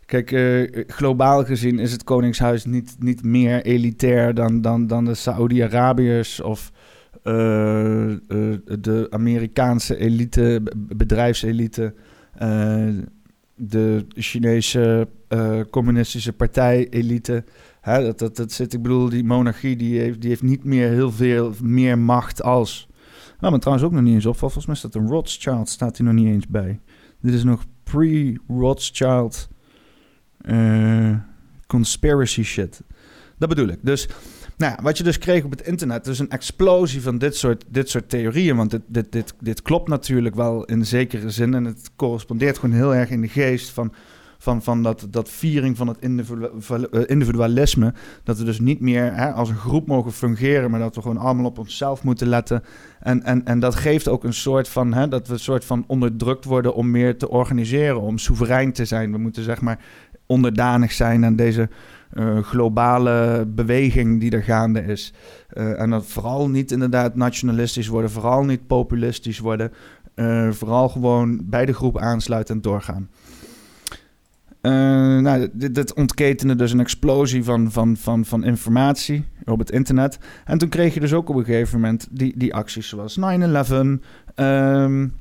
Kijk, 0.07 0.31
uh, 0.31 0.85
globaal 0.87 1.45
gezien 1.45 1.79
is 1.79 1.93
het 1.93 2.05
Koningshuis 2.05 2.65
niet, 2.65 2.97
niet 2.99 3.23
meer 3.23 3.63
elitair 3.63 4.35
dan, 4.35 4.61
dan, 4.61 4.87
dan 4.87 5.05
de 5.05 5.15
Saoedi-Arabiërs 5.15 6.41
of 6.41 6.73
de 7.23 9.07
Amerikaanse 9.11 9.97
elite, 9.97 10.63
bedrijfselite, 10.77 11.95
de 13.55 14.07
Chinese 14.09 15.09
communistische 15.71 16.33
partij-elite. 16.33 17.45
dat, 17.83 18.19
dat, 18.19 18.37
dat 18.37 18.53
zit, 18.53 18.73
ik 18.73 18.83
bedoel, 18.83 19.09
die 19.09 19.25
monarchie 19.25 19.77
die 19.77 19.99
heeft, 20.01 20.21
die 20.21 20.29
heeft 20.29 20.43
niet 20.43 20.65
meer 20.65 20.89
heel 20.89 21.13
veel 21.13 21.55
meer 21.63 21.99
macht 21.99 22.43
als. 22.43 22.89
Nou, 23.41 23.51
maar 23.51 23.61
trouwens 23.61 23.89
ook 23.89 23.95
nog 23.95 24.03
niet 24.03 24.15
eens 24.15 24.27
op. 24.27 24.37
Volgens 24.37 24.67
mij 24.67 24.75
staat 24.75 24.95
een 24.95 25.09
Rothschild, 25.09 25.69
staat 25.69 25.97
hier 25.97 26.07
nog 26.07 26.17
niet 26.17 26.27
eens 26.27 26.47
bij. 26.47 26.81
Dit 27.21 27.35
is 27.35 27.45
nog 27.45 27.65
pre-Rothschild 27.83 29.49
conspiracy 31.67 32.43
shit. 32.43 32.83
Dat 33.39 33.49
bedoel 33.49 33.69
ik. 33.69 33.79
Dus 33.83 34.09
nou 34.59 34.75
wat 34.83 34.99
je 34.99 35.05
dus 35.05 35.19
kreeg 35.19 35.45
op 35.45 35.51
het 35.51 35.63
internet, 35.63 36.07
is 36.07 36.19
een 36.19 36.31
explosie 36.31 37.03
van 37.03 37.19
dit 37.19 37.37
soort, 37.37 37.65
dit 37.69 37.91
soort 37.91 38.09
theorieën. 38.09 38.57
Want 38.57 38.71
dit, 38.71 38.83
dit, 38.87 39.13
dit, 39.13 39.35
dit 39.41 39.63
klopt 39.63 39.89
natuurlijk 39.89 40.35
wel 40.35 40.65
in 40.65 40.87
zekere 40.87 41.31
zin. 41.31 41.55
En 41.55 41.65
het 41.65 41.91
correspondeert 41.97 42.59
gewoon 42.59 42.77
heel 42.77 42.95
erg 42.95 43.11
in 43.11 43.21
de 43.21 43.29
geest 43.29 43.71
van 43.71 43.93
van, 44.39 44.63
van 44.63 44.83
dat, 44.83 45.07
dat 45.11 45.29
viering 45.29 45.77
van 45.77 45.89
het 45.89 45.99
eh, 45.99 47.03
individualisme. 47.07 47.95
Dat 48.25 48.39
we 48.39 48.45
dus 48.45 48.61
niet 48.61 48.81
meer 48.81 49.15
hè, 49.15 49.33
als 49.33 49.49
een 49.49 49.57
groep 49.57 49.87
mogen 49.87 50.13
fungeren, 50.13 50.71
maar 50.71 50.81
dat 50.81 50.95
we 50.95 51.03
gewoon 51.03 51.17
allemaal 51.17 51.45
op 51.45 51.59
onszelf 51.59 52.03
moeten 52.03 52.29
letten. 52.29 52.63
En, 53.01 53.23
en, 53.23 53.45
en 53.45 53.61
dat 53.61 53.75
geeft 53.75 54.09
ook 54.09 54.25
een 54.25 54.35
soort 54.35 54.69
van 54.69 54.95
hè, 54.95 55.09
dat 55.09 55.27
we 55.27 55.33
een 55.33 55.39
soort 55.39 55.65
van 55.65 55.85
onderdrukt 55.87 56.45
worden 56.45 56.75
om 56.75 56.91
meer 56.91 57.17
te 57.17 57.29
organiseren, 57.29 58.01
om 58.01 58.19
soeverein 58.19 58.73
te 58.73 58.85
zijn. 58.85 59.13
We 59.13 59.19
moeten 59.19 59.43
zeg 59.43 59.61
maar 59.61 59.79
onderdanig 60.27 60.93
zijn 60.93 61.25
aan 61.25 61.37
deze 61.37 61.69
uh, 62.15 62.39
globale 62.39 63.47
beweging 63.47 64.21
die 64.21 64.31
er 64.31 64.43
gaande 64.43 64.85
is. 64.85 65.13
Uh, 65.53 65.81
en 65.81 65.91
dat 65.91 66.07
vooral 66.07 66.49
niet 66.49 66.73
inderdaad 66.73 67.15
nationalistisch 67.15 67.87
worden, 67.87 68.11
vooral 68.11 68.45
niet 68.45 68.67
populistisch 68.67 69.39
worden. 69.39 69.73
Uh, 70.15 70.51
vooral 70.51 70.89
gewoon 70.89 71.41
bij 71.45 71.67
de 71.67 71.73
groep 71.73 71.99
aansluiten 71.99 72.55
en 72.55 72.61
doorgaan. 72.61 73.09
Nou, 75.23 75.49
dit, 75.53 75.75
dit 75.75 75.95
ontketende 75.95 76.55
dus 76.55 76.73
een 76.73 76.81
explosie 76.81 77.45
van, 77.45 77.73
van, 77.73 77.97
van, 77.97 78.25
van 78.25 78.45
informatie 78.45 79.25
op 79.45 79.59
het 79.59 79.71
internet. 79.71 80.19
En 80.45 80.59
toen 80.59 80.69
kreeg 80.69 80.95
je 80.95 81.01
dus 81.01 81.13
ook 81.13 81.29
op 81.29 81.37
een 81.37 81.45
gegeven 81.45 81.81
moment 81.81 82.09
die, 82.11 82.33
die 82.37 82.55
acties 82.55 82.89
zoals 82.89 83.19
9-11. 83.19 83.23
Um, 84.35 85.13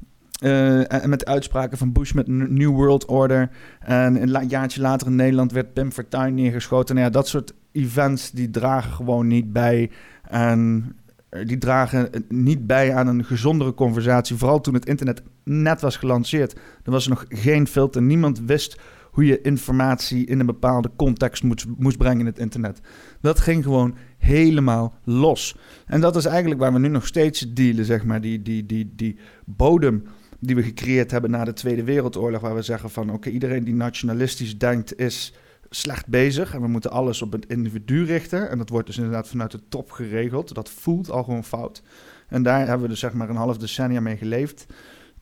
uh, 0.44 1.03
met 1.06 1.25
uitspraken 1.25 1.77
van 1.77 1.91
Bush 1.91 2.12
met 2.12 2.27
New 2.27 2.70
World 2.70 3.06
Order. 3.06 3.50
En 3.79 4.22
een 4.22 4.48
jaartje 4.48 4.82
later 4.82 5.08
in 5.08 5.15
Nederland 5.15 5.51
werd 5.51 5.74
Pim 5.74 5.91
Fortuyn 5.91 6.34
neergeschoten. 6.34 6.96
Nou 6.96 7.08
ja, 7.08 7.13
dat 7.13 7.27
soort 7.27 7.53
events 7.72 8.32
die 8.32 8.50
dragen 8.50 8.91
gewoon 8.91 9.27
niet 9.27 9.53
bij. 9.53 9.91
En 10.22 10.96
die 11.44 11.58
dragen 11.58 12.10
niet 12.29 12.67
bij 12.67 12.94
aan 12.94 13.08
een 13.08 13.25
gezondere 13.25 13.74
conversatie. 13.74 14.36
Vooral 14.36 14.62
toen 14.62 14.74
het 14.74 14.86
internet 14.86 15.22
net 15.44 15.82
was 15.82 15.98
gelanceerd. 15.98 16.53
Er 16.84 16.91
was 16.91 17.08
nog 17.08 17.25
geen 17.29 17.67
filter. 17.67 18.01
Niemand 18.01 18.39
wist 18.39 18.79
hoe 19.12 19.25
je 19.25 19.41
informatie 19.41 20.25
in 20.25 20.39
een 20.39 20.46
bepaalde 20.46 20.91
context 20.96 21.44
moest, 21.44 21.65
moest 21.77 21.98
brengen 21.98 22.20
in 22.20 22.25
het 22.25 22.39
internet. 22.39 22.82
Dat 23.22 23.39
ging 23.39 23.63
gewoon 23.63 23.96
helemaal 24.17 24.94
los. 25.03 25.58
En 25.86 26.01
dat 26.01 26.15
is 26.15 26.25
eigenlijk 26.25 26.60
waar 26.60 26.74
we 26.74 26.79
nu 26.79 26.88
nog 26.88 27.08
steeds 27.08 27.53
dealen, 27.53 27.86
zeg 27.86 28.03
maar. 28.03 28.22
Die, 28.22 28.41
die, 28.41 28.65
die, 28.65 28.94
die 28.96 29.17
bodem 29.46 30.03
die 30.39 30.56
we 30.56 30.63
gecreëerd 30.63 31.12
hebben 31.12 31.32
na 31.32 31.44
de 31.44 31.53
Tweede 31.53 31.84
Wereldoorlog, 31.84 32.41
waar 32.41 32.56
we 32.56 32.62
zeggen 32.62 32.89
van 32.89 33.12
oké, 33.12 33.29
iedereen 33.29 33.63
die 33.63 33.74
nationalistisch 33.74 34.58
denkt 34.58 35.00
is 35.00 35.34
slecht 35.70 36.08
bezig 36.08 36.53
en 36.53 36.62
we 36.62 36.67
moeten 36.67 36.91
alles 36.91 37.22
op 37.22 37.32
het 37.32 37.46
individu 37.46 38.06
richten. 38.06 38.50
En 38.50 38.58
dat 38.58 38.70
wordt 38.70 38.88
dus 38.88 38.98
inderdaad 38.98 39.27
vanuit 39.27 39.51
de 39.51 39.62
top 39.70 39.91
geregeld. 39.91 40.56
Dat 40.56 40.70
voelt 40.70 41.12
al 41.12 41.24
gewoon 41.24 41.44
fout. 41.44 41.84
En 42.27 42.44
daar 42.44 42.60
hebben 42.60 42.82
we 42.82 42.88
dus 42.88 43.00
zeg 43.00 43.13
maar 43.13 43.29
een 43.29 43.36
half 43.36 43.58
decennia 43.58 44.01
mee 44.01 44.17
geleefd. 44.17 44.65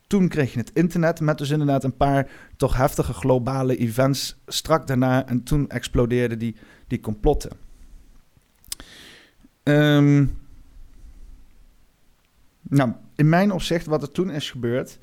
Toen 0.07 0.27
kreeg 0.27 0.53
je 0.53 0.59
het 0.59 0.71
internet 0.73 1.19
met 1.19 1.37
dus 1.37 1.49
inderdaad 1.49 1.83
een 1.83 1.97
paar 1.97 2.29
toch 2.57 2.77
heftige 2.77 3.13
globale 3.13 3.77
events 3.77 4.41
strak 4.47 4.87
daarna. 4.87 5.27
En 5.27 5.43
toen 5.43 5.69
explodeerden 5.69 6.39
die, 6.39 6.55
die 6.87 6.99
complotten. 6.99 7.51
Ehm, 9.63 10.25
nou, 12.61 12.91
in 13.15 13.29
mijn 13.29 13.51
opzicht, 13.51 13.85
wat 13.85 14.01
er 14.01 14.11
toen 14.11 14.29
is 14.29 14.51
gebeurd, 14.51 14.99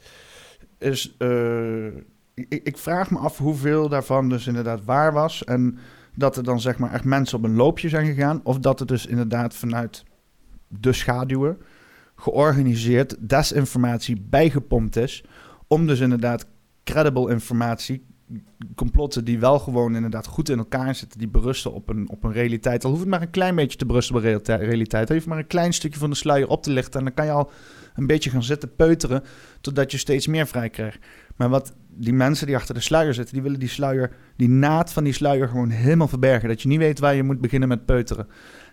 is. 0.79 1.15
Uh, 1.19 1.87
ik, 2.35 2.61
ik, 2.65 2.79
vraag 2.79 3.11
me 3.11 3.19
af 3.19 3.39
hoeveel 3.39 3.89
daarvan 3.89 4.29
dus 4.29 4.47
inderdaad 4.47 4.85
waar 4.85 5.13
was. 5.13 5.45
En 5.45 5.79
dat 6.15 6.37
er 6.37 6.45
dan 6.45 6.61
zeg 6.61 6.79
maar 6.79 6.93
echt 6.93 7.05
mensen 7.05 7.39
op 7.39 7.45
een 7.45 7.57
loopje 7.57 7.89
zijn 7.89 8.07
gegaan. 8.07 8.41
Of 8.45 8.59
dat 8.59 8.79
het 8.79 8.89
dus 8.89 9.07
inderdaad 9.07 9.55
vanuit 9.55 10.05
de 10.69 10.93
schaduwen 10.93 11.59
georganiseerd 12.17 13.17
desinformatie 13.29 14.21
bijgepompt 14.21 14.97
is. 14.97 15.25
Om 15.67 15.87
dus 15.87 16.01
inderdaad 16.01 16.47
credible 16.85 17.31
informatie, 17.31 18.07
complotten 18.75 19.25
die 19.25 19.39
wel 19.39 19.59
gewoon 19.59 19.95
inderdaad 19.95 20.27
goed 20.27 20.49
in 20.49 20.59
elkaar 20.59 20.95
zitten, 20.95 21.19
die 21.19 21.29
berusten 21.29 21.73
op 21.73 21.89
een, 21.89 22.11
op 22.11 22.25
een 22.25 22.33
realiteit. 22.33 22.85
Al 22.85 22.91
hoeft 22.91 23.03
het 23.03 23.11
maar 23.11 23.23
een 23.23 23.31
klein 23.31 23.55
beetje 23.55 23.79
te 23.79 23.87
berusten 23.87 24.17
op 24.17 24.25
een 24.25 24.57
realiteit. 24.57 25.07
Dan 25.07 25.17
hoeft 25.17 25.29
maar 25.29 25.39
een 25.39 25.47
klein 25.47 25.73
stukje 25.73 25.99
van 25.99 26.11
de 26.11 26.17
sluier 26.17 26.49
op 26.49 26.63
te 26.63 26.71
lichten 26.71 26.99
en 26.99 27.05
dan 27.05 27.15
kan 27.15 27.25
je 27.25 27.33
al 27.33 27.51
een 27.95 28.07
beetje 28.07 28.31
gaan 28.31 28.43
zitten 28.43 28.75
peuteren 28.75 29.23
totdat 29.61 29.91
je 29.91 29.99
steeds 29.99 30.27
meer 30.27 30.47
vrij 30.47 30.71
krijgt. 30.71 30.99
Maar 31.37 31.49
wat 31.49 31.75
die 31.89 32.13
mensen 32.13 32.47
die 32.47 32.57
achter 32.57 32.75
de 32.75 32.81
sluier 32.81 33.15
zitten, 33.15 33.35
die 33.35 33.43
willen 33.43 33.59
die 33.59 33.69
sluier, 33.69 34.17
die 34.37 34.49
naad 34.49 34.93
van 34.93 35.05
die 35.05 35.13
sluier 35.13 35.49
gewoon 35.49 35.71
helemaal 35.71 36.09
verbergen. 36.09 36.49
Dat 36.49 36.63
je 36.63 36.69
niet 36.69 36.79
weet 36.79 36.99
waar 36.99 37.15
je 37.15 37.23
moet 37.23 37.41
beginnen 37.41 37.69
met 37.69 37.85
peuteren. 37.85 38.27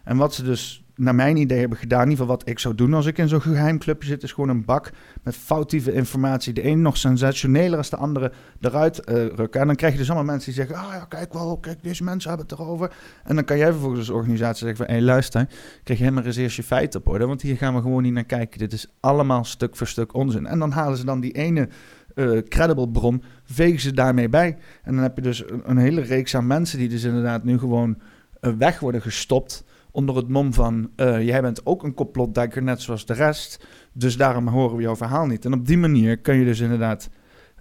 En 0.04 0.18
wat 0.18 0.34
ze 0.34 0.44
dus 0.44 0.84
naar 1.00 1.16
mijn 1.16 1.38
idee 1.38 1.60
hebben 1.60 1.78
gedaan, 1.78 2.04
in 2.04 2.10
ieder 2.10 2.24
geval 2.24 2.38
wat 2.38 2.50
ik 2.50 2.60
zou 2.60 2.76
doen 2.76 2.94
als 2.94 3.06
ik 3.06 3.18
in 3.18 3.28
zo'n 3.28 3.42
geheim 3.42 3.78
clubje 3.78 4.08
zit, 4.08 4.24
is 4.24 4.32
gewoon 4.32 4.50
een 4.50 4.66
bak 4.66 4.92
met 5.24 5.36
foutieve 5.36 5.94
informatie. 5.94 6.54
De 6.54 6.66
een 6.66 6.82
nog 6.82 6.98
sensationeler 6.98 7.78
als 7.78 7.90
de 7.90 7.96
andere 7.96 8.32
eruit 8.62 9.02
uh, 9.10 9.26
rukken. 9.28 9.62
En 9.62 9.68
dan 9.68 9.76
krijg 9.76 9.94
je 9.94 10.00
dus 10.00 10.08
allemaal 10.08 10.32
mensen 10.32 10.54
die 10.54 10.66
zeggen, 10.66 10.86
ah 10.86 10.94
ja, 10.94 11.06
kijk 11.06 11.34
wel, 11.34 11.58
kijk, 11.58 11.84
deze 11.84 12.04
mensen 12.04 12.30
hebben 12.30 12.48
het 12.48 12.60
erover. 12.60 12.92
En 13.24 13.36
dan 13.36 13.44
kan 13.44 13.58
jij 13.58 13.72
vervolgens 13.72 14.00
als 14.00 14.10
organisatie 14.10 14.68
zeggen 14.68 14.86
van, 14.86 14.96
hé 14.96 15.02
luister, 15.02 15.48
krijg 15.84 16.00
je 16.00 16.06
helemaal 16.06 16.26
eens 16.26 16.36
eerst 16.36 16.56
je 16.56 16.64
feiten 16.64 17.00
op 17.00 17.08
orde, 17.08 17.26
want 17.26 17.42
hier 17.42 17.58
gaan 17.58 17.76
we 17.76 17.82
gewoon 17.82 18.04
niet 18.04 18.14
naar 18.14 18.24
kijken. 18.24 18.60
Dit 18.60 18.74
is 18.74 18.88
allemaal 19.00 19.44
stuk 19.44 19.76
voor 19.76 19.88
stuk 19.88 20.14
onzin. 20.14 20.46
En 20.46 20.60
dan 20.60 20.72
halen 20.72 20.98
ze 20.98 21.06
dan 21.06 21.20
die 21.20 21.32
ene 21.32 21.70
uh, 22.16 22.42
credible 22.48 22.90
bron, 22.90 23.24
vegen 23.44 23.80
ze 23.80 23.94
daarmee 23.94 24.30
bij. 24.30 24.58
En 24.84 24.94
dan 24.94 25.04
heb 25.04 25.16
je 25.16 25.22
dus 25.22 25.44
een, 25.64 25.78
hele 25.78 26.02
reeks 26.02 26.36
aan 26.36 26.48
mensen 26.48 26.78
die 26.78 26.90
dus 26.90 27.04
inderdaad 27.04 27.44
nu 27.44 27.60
gewoon 27.60 27.98
uh, 28.42 28.54
weg 28.58 28.80
worden 28.80 29.02
gestopt 29.02 29.64
onder 30.00 30.16
het 30.16 30.28
mom 30.28 30.54
van... 30.54 30.90
Uh, 30.96 31.26
jij 31.26 31.42
bent 31.42 31.66
ook 31.66 31.84
een 31.84 31.94
complotdenker, 31.94 32.64
net 32.64 32.82
zoals 32.82 33.06
de 33.06 33.14
rest. 33.14 33.66
Dus 33.94 34.18
daarom 34.18 34.48
horen 34.48 34.76
we 34.76 34.82
jouw 34.82 34.96
verhaal 34.96 35.26
niet. 35.26 35.46
En 35.46 35.54
op 35.54 35.68
die 35.68 35.78
manier 35.78 36.18
kun 36.18 36.36
je 36.36 36.46
dus 36.46 36.60
inderdaad 36.60 37.10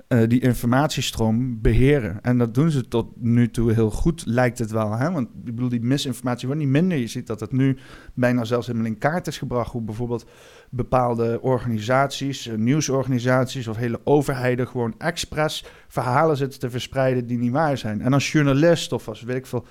uh, 0.09 0.29
die 0.29 0.41
informatiestroom 0.41 1.61
beheren. 1.61 2.23
En 2.23 2.39
dat 2.39 2.55
doen 2.55 2.71
ze 2.71 2.89
tot 2.89 3.07
nu 3.17 3.51
toe 3.51 3.73
heel 3.73 3.91
goed, 3.91 4.23
lijkt 4.27 4.59
het 4.59 4.71
wel. 4.71 4.93
Hè? 4.93 5.11
Want 5.11 5.29
ik 5.29 5.55
bedoel, 5.55 5.69
die 5.69 5.81
misinformatie 5.81 6.47
wordt 6.47 6.63
niet 6.63 6.71
minder. 6.71 6.99
Je 6.99 7.07
ziet 7.07 7.27
dat 7.27 7.41
het 7.41 7.53
nu 7.53 7.79
bijna 8.15 8.45
zelfs 8.45 8.67
helemaal 8.67 8.89
in 8.89 8.99
kaart 8.99 9.27
is 9.27 9.39
gebracht... 9.39 9.73
hoe 9.73 9.83
bijvoorbeeld 9.83 10.27
bepaalde 10.71 11.39
organisaties, 11.43 12.47
uh, 12.47 12.55
nieuwsorganisaties... 12.55 13.69
of 13.69 13.77
hele 13.77 14.01
overheden 14.05 14.69
gewoon 14.69 14.95
expres 14.99 15.65
verhalen 15.89 16.37
zitten 16.37 16.61
te 16.61 16.71
verspreiden 16.71 17.27
die 17.27 17.39
niet 17.39 17.53
waar 17.53 17.79
zijn. 17.79 18.01
En 18.01 18.13
als 18.13 18.33
journalist 18.33 18.93
of 18.93 19.09
als, 19.09 19.23
weet 19.23 19.37
ik 19.37 19.47
veel 19.47 19.67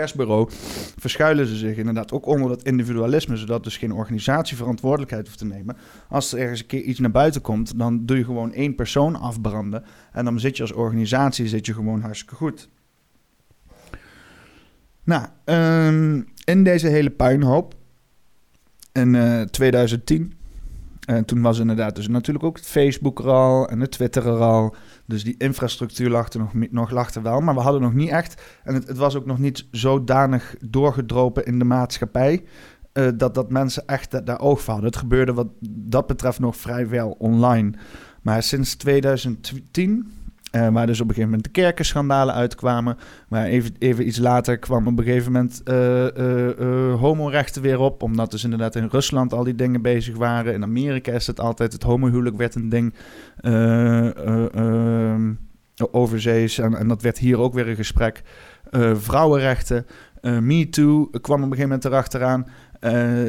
persbureau 0.00 0.48
verschuilen 0.96 1.46
ze 1.46 1.56
zich 1.56 1.76
inderdaad 1.76 2.12
ook 2.12 2.26
onder 2.26 2.48
dat 2.48 2.62
individualisme, 2.62 3.36
zodat 3.36 3.64
dus 3.64 3.76
geen 3.76 3.92
organisatie 3.92 4.56
verantwoordelijkheid 4.56 5.26
hoeft 5.26 5.38
te 5.38 5.44
nemen. 5.44 5.76
Als 6.08 6.32
er 6.32 6.38
ergens 6.38 6.60
een 6.60 6.66
keer 6.66 6.82
iets 6.82 6.98
naar 6.98 7.10
buiten 7.10 7.40
komt, 7.40 7.78
dan 7.78 8.06
doe 8.06 8.16
je 8.16 8.24
gewoon 8.24 8.52
één 8.52 8.74
persoon 8.74 9.16
afbranden 9.16 9.84
en 10.12 10.24
dan 10.24 10.40
zit 10.40 10.56
je 10.56 10.62
als 10.62 10.72
organisatie 10.72 11.48
zit 11.48 11.66
je 11.66 11.74
gewoon 11.74 12.00
hartstikke 12.00 12.34
goed. 12.34 12.68
Nou, 15.04 15.26
um, 15.44 16.26
in 16.44 16.64
deze 16.64 16.88
hele 16.88 17.10
puinhoop 17.10 17.74
in 18.92 19.14
uh, 19.14 19.40
2010 19.40 20.32
en 21.06 21.24
toen 21.24 21.42
was 21.42 21.58
inderdaad 21.58 21.96
dus 21.96 22.08
natuurlijk 22.08 22.44
ook 22.44 22.56
het 22.56 22.66
Facebook 22.66 23.18
er 23.18 23.30
al 23.30 23.68
en 23.68 23.80
het 23.80 23.90
Twitter 23.90 24.26
er 24.26 24.40
al. 24.40 24.74
Dus 25.04 25.24
die 25.24 25.34
infrastructuur 25.38 26.10
lag 26.10 26.32
er 26.32 26.38
nog, 26.38 26.70
nog 26.70 26.90
lag 26.90 27.14
er 27.14 27.22
wel. 27.22 27.40
Maar 27.40 27.54
we 27.54 27.60
hadden 27.60 27.80
nog 27.80 27.94
niet 27.94 28.10
echt, 28.10 28.42
en 28.64 28.74
het, 28.74 28.88
het 28.88 28.96
was 28.96 29.16
ook 29.16 29.26
nog 29.26 29.38
niet 29.38 29.66
zodanig 29.70 30.54
doorgedropen 30.60 31.46
in 31.46 31.58
de 31.58 31.64
maatschappij... 31.64 32.44
Uh, 32.92 33.08
dat, 33.16 33.34
dat 33.34 33.50
mensen 33.50 33.86
echt 33.86 34.26
daar 34.26 34.40
oog 34.40 34.60
voor 34.60 34.72
hadden. 34.72 34.90
Het 34.90 35.00
gebeurde 35.00 35.32
wat 35.32 35.48
dat 35.68 36.06
betreft 36.06 36.38
nog 36.38 36.56
vrij 36.56 36.88
wel 36.88 37.16
online. 37.18 37.72
Maar 38.22 38.42
sinds 38.42 38.74
2010 38.74 40.10
uh, 40.56 40.68
waar 40.68 40.86
dus 40.86 41.00
op 41.00 41.08
een 41.08 41.14
gegeven 41.14 41.30
moment 41.30 41.44
de 41.54 41.60
kerkenschandalen 41.60 42.34
uitkwamen. 42.34 42.96
Maar 43.28 43.44
even, 43.44 43.74
even 43.78 44.06
iets 44.06 44.18
later 44.18 44.58
kwam 44.58 44.86
op 44.86 44.98
een 44.98 45.04
gegeven 45.04 45.32
moment 45.32 45.62
uh, 45.64 46.94
homorechten 47.00 47.62
weer 47.62 47.78
op. 47.78 48.02
Omdat 48.02 48.30
dus 48.30 48.44
inderdaad 48.44 48.74
in 48.74 48.88
Rusland 48.90 49.32
al 49.32 49.44
die 49.44 49.54
dingen 49.54 49.82
bezig 49.82 50.16
waren. 50.16 50.54
In 50.54 50.62
Amerika 50.62 51.12
is 51.12 51.26
het 51.26 51.40
altijd, 51.40 51.72
het 51.72 51.82
homohuwelijk 51.82 52.36
werd 52.36 52.54
een 52.54 52.68
ding 52.68 52.94
ehm, 53.40 55.32
overzees. 55.90 56.58
En, 56.58 56.74
en 56.74 56.88
dat 56.88 57.02
werd 57.02 57.18
hier 57.18 57.38
ook 57.38 57.54
weer 57.54 57.68
een 57.68 57.76
gesprek. 57.76 58.22
vrouwenrechten, 58.94 59.86
Me 60.20 60.68
Too 60.68 61.08
kwam 61.20 61.42
op 61.42 61.50
een 61.50 61.56
gegeven 61.56 61.68
moment 61.68 61.84
erachteraan. 61.84 62.46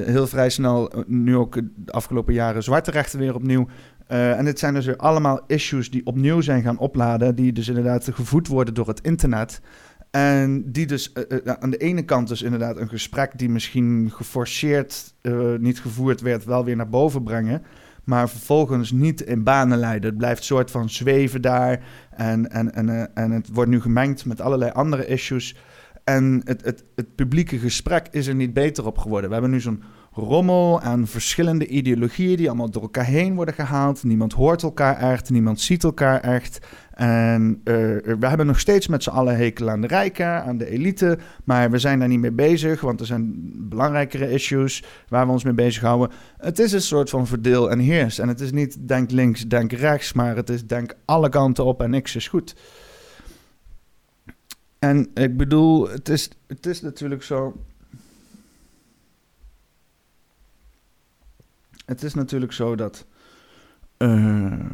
heel 0.06 0.28
vrij 0.28 0.50
snel, 0.50 0.92
nu 1.08 1.36
ook 1.36 1.54
de 1.76 1.92
afgelopen 1.92 2.34
jaren, 2.34 2.64
zwarte 2.64 2.92
rechten 2.92 3.20
weer 3.20 3.36
opnieuw. 3.36 3.68
En 4.08 4.46
dit 4.46 4.60
zijn 4.60 4.74
dus 4.74 4.86
weer 4.86 4.98
allemaal 4.98 5.42
issues 5.48 5.92
die 5.92 6.06
opnieuw 6.06 6.42
zijn 6.42 6.64
gaan 6.64 6.78
opladen, 6.78 7.36
die 7.36 7.54
dus 7.54 7.68
inderdaad 7.68 8.10
gevoed 8.14 8.48
worden 8.48 8.74
door 8.74 8.88
het 8.88 9.02
internet. 9.02 9.62
En 10.12 10.72
die 10.72 10.86
dus 10.86 11.14
aan 11.60 11.70
de 11.70 11.78
ene 11.78 12.06
kant 12.06 12.28
dus 12.28 12.42
inderdaad 12.42 12.78
een 12.78 12.90
gesprek 12.90 13.38
die 13.38 13.50
misschien 13.50 14.12
geforceerd 14.14 15.14
niet 15.60 15.80
gevoerd 15.80 16.22
werd, 16.22 16.46
wel 16.46 16.66
weer 16.66 16.76
naar 16.76 16.90
boven 16.90 17.24
brengen 17.24 17.62
maar 18.08 18.30
vervolgens 18.30 18.92
niet 18.92 19.22
in 19.22 19.44
banen 19.44 19.78
leiden. 19.78 20.10
Het 20.10 20.18
blijft 20.18 20.44
soort 20.44 20.72
van 20.72 20.90
zweven 20.90 21.42
daar 21.42 21.84
en, 22.12 22.52
en, 22.52 22.74
en, 22.74 22.90
eh, 22.90 23.24
en 23.24 23.32
het 23.32 23.50
wordt 23.54 23.70
nu 23.70 23.82
gemengd 23.82 24.26
met 24.26 24.42
allerlei 24.42 24.72
andere 24.72 25.06
issues. 25.06 25.56
En 26.04 26.42
het, 26.44 26.66
het, 26.66 26.84
het 26.96 27.16
publieke 27.16 27.58
gesprek 27.58 28.08
is 28.12 28.28
er 28.28 28.36
niet 28.36 28.54
beter 28.54 28.86
op 28.86 28.98
geworden. 28.98 29.28
We 29.28 29.36
hebben 29.36 29.52
nu 29.52 29.60
zo'n 29.60 29.84
rommel 30.18 30.82
aan 30.82 31.08
verschillende 31.08 31.68
ideologieën 31.68 32.38
die 32.38 32.48
allemaal 32.48 32.70
door 32.70 32.82
elkaar 32.82 33.06
heen 33.06 33.36
worden 33.36 33.54
gehaald. 33.54 34.04
Niemand 34.04 34.34
hoort 34.34 34.64
elkaar 34.64 34.98
echt, 34.98 35.30
niemand 35.30 35.62
ziet 35.62 35.84
elkaar 35.84 36.20
echt. 36.22 36.60
En 36.92 37.62
uh, 37.64 37.74
we 38.20 38.28
hebben 38.28 38.46
nog 38.46 38.60
steeds 38.60 38.88
met 38.88 39.04
z'n 39.04 39.10
allen 39.10 39.36
hekel 39.36 39.70
aan 39.70 39.82
de 39.82 39.88
rijken, 39.88 40.44
aan 40.44 40.58
de 40.58 40.70
elite. 40.70 41.18
Maar 41.44 41.72
we 41.72 41.78
zijn 41.78 42.00
daar 42.00 42.08
niet 42.08 42.20
mee 42.20 42.32
bezig, 42.32 42.82
want 42.82 43.00
er 43.00 43.06
zijn 43.06 43.52
belangrijkere 43.70 44.32
issues 44.32 44.84
waar 45.08 45.26
we 45.26 45.32
ons 45.32 45.44
mee 45.44 45.54
bezighouden. 45.54 46.18
Het 46.38 46.60
is 46.60 46.72
een 46.72 46.82
soort 46.82 47.10
van 47.10 47.28
verdeel 47.28 47.72
en 47.72 47.80
heers. 47.80 48.20
En 48.20 48.28
het 48.28 48.40
is 48.40 48.52
niet 48.52 48.88
denk 48.88 49.12
links, 49.12 49.48
denk 49.48 49.72
rechts, 49.72 50.14
maar 50.14 50.36
het 50.36 50.50
is 50.50 50.66
denk 50.66 50.94
alle 51.06 51.30
kanten 51.30 51.66
op 51.66 51.82
en 51.82 51.90
niks 51.90 52.16
is 52.16 52.28
goed. 52.28 52.56
En 54.80 55.10
ik 55.14 55.38
bedoel, 55.38 55.90
het 55.90 56.10
is, 56.10 56.30
het 56.48 56.66
is 56.66 56.82
natuurlijk 56.82 57.24
zo. 57.24 57.56
Het 61.88 62.04
is 62.04 62.14
natuurlijk 62.14 62.52
zo 62.52 62.76
dat. 62.76 63.06
Uh, 63.98 64.66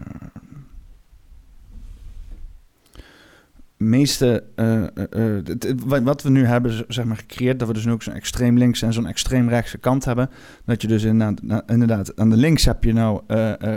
meeste, 3.83 4.43
uh, 4.55 4.83
uh, 5.13 5.99
wat 6.03 6.21
we 6.21 6.29
nu 6.29 6.45
hebben 6.45 6.85
zeg 6.87 7.05
maar, 7.05 7.17
gecreëerd, 7.17 7.59
dat 7.59 7.67
we 7.67 7.73
dus 7.73 7.85
nu 7.85 7.91
ook 7.91 8.03
zo'n 8.03 8.13
extreem 8.13 8.57
links 8.57 8.81
en 8.81 8.93
zo'n 8.93 9.07
extreem 9.07 9.49
rechtse 9.49 9.77
kant 9.77 10.05
hebben. 10.05 10.29
Dat 10.65 10.81
je 10.81 10.87
dus 10.87 11.03
inderdaad, 11.03 12.15
aan 12.15 12.29
de 12.29 12.37
links 12.37 12.65
heb 12.65 12.83
je 12.83 12.93
nou 12.93 13.21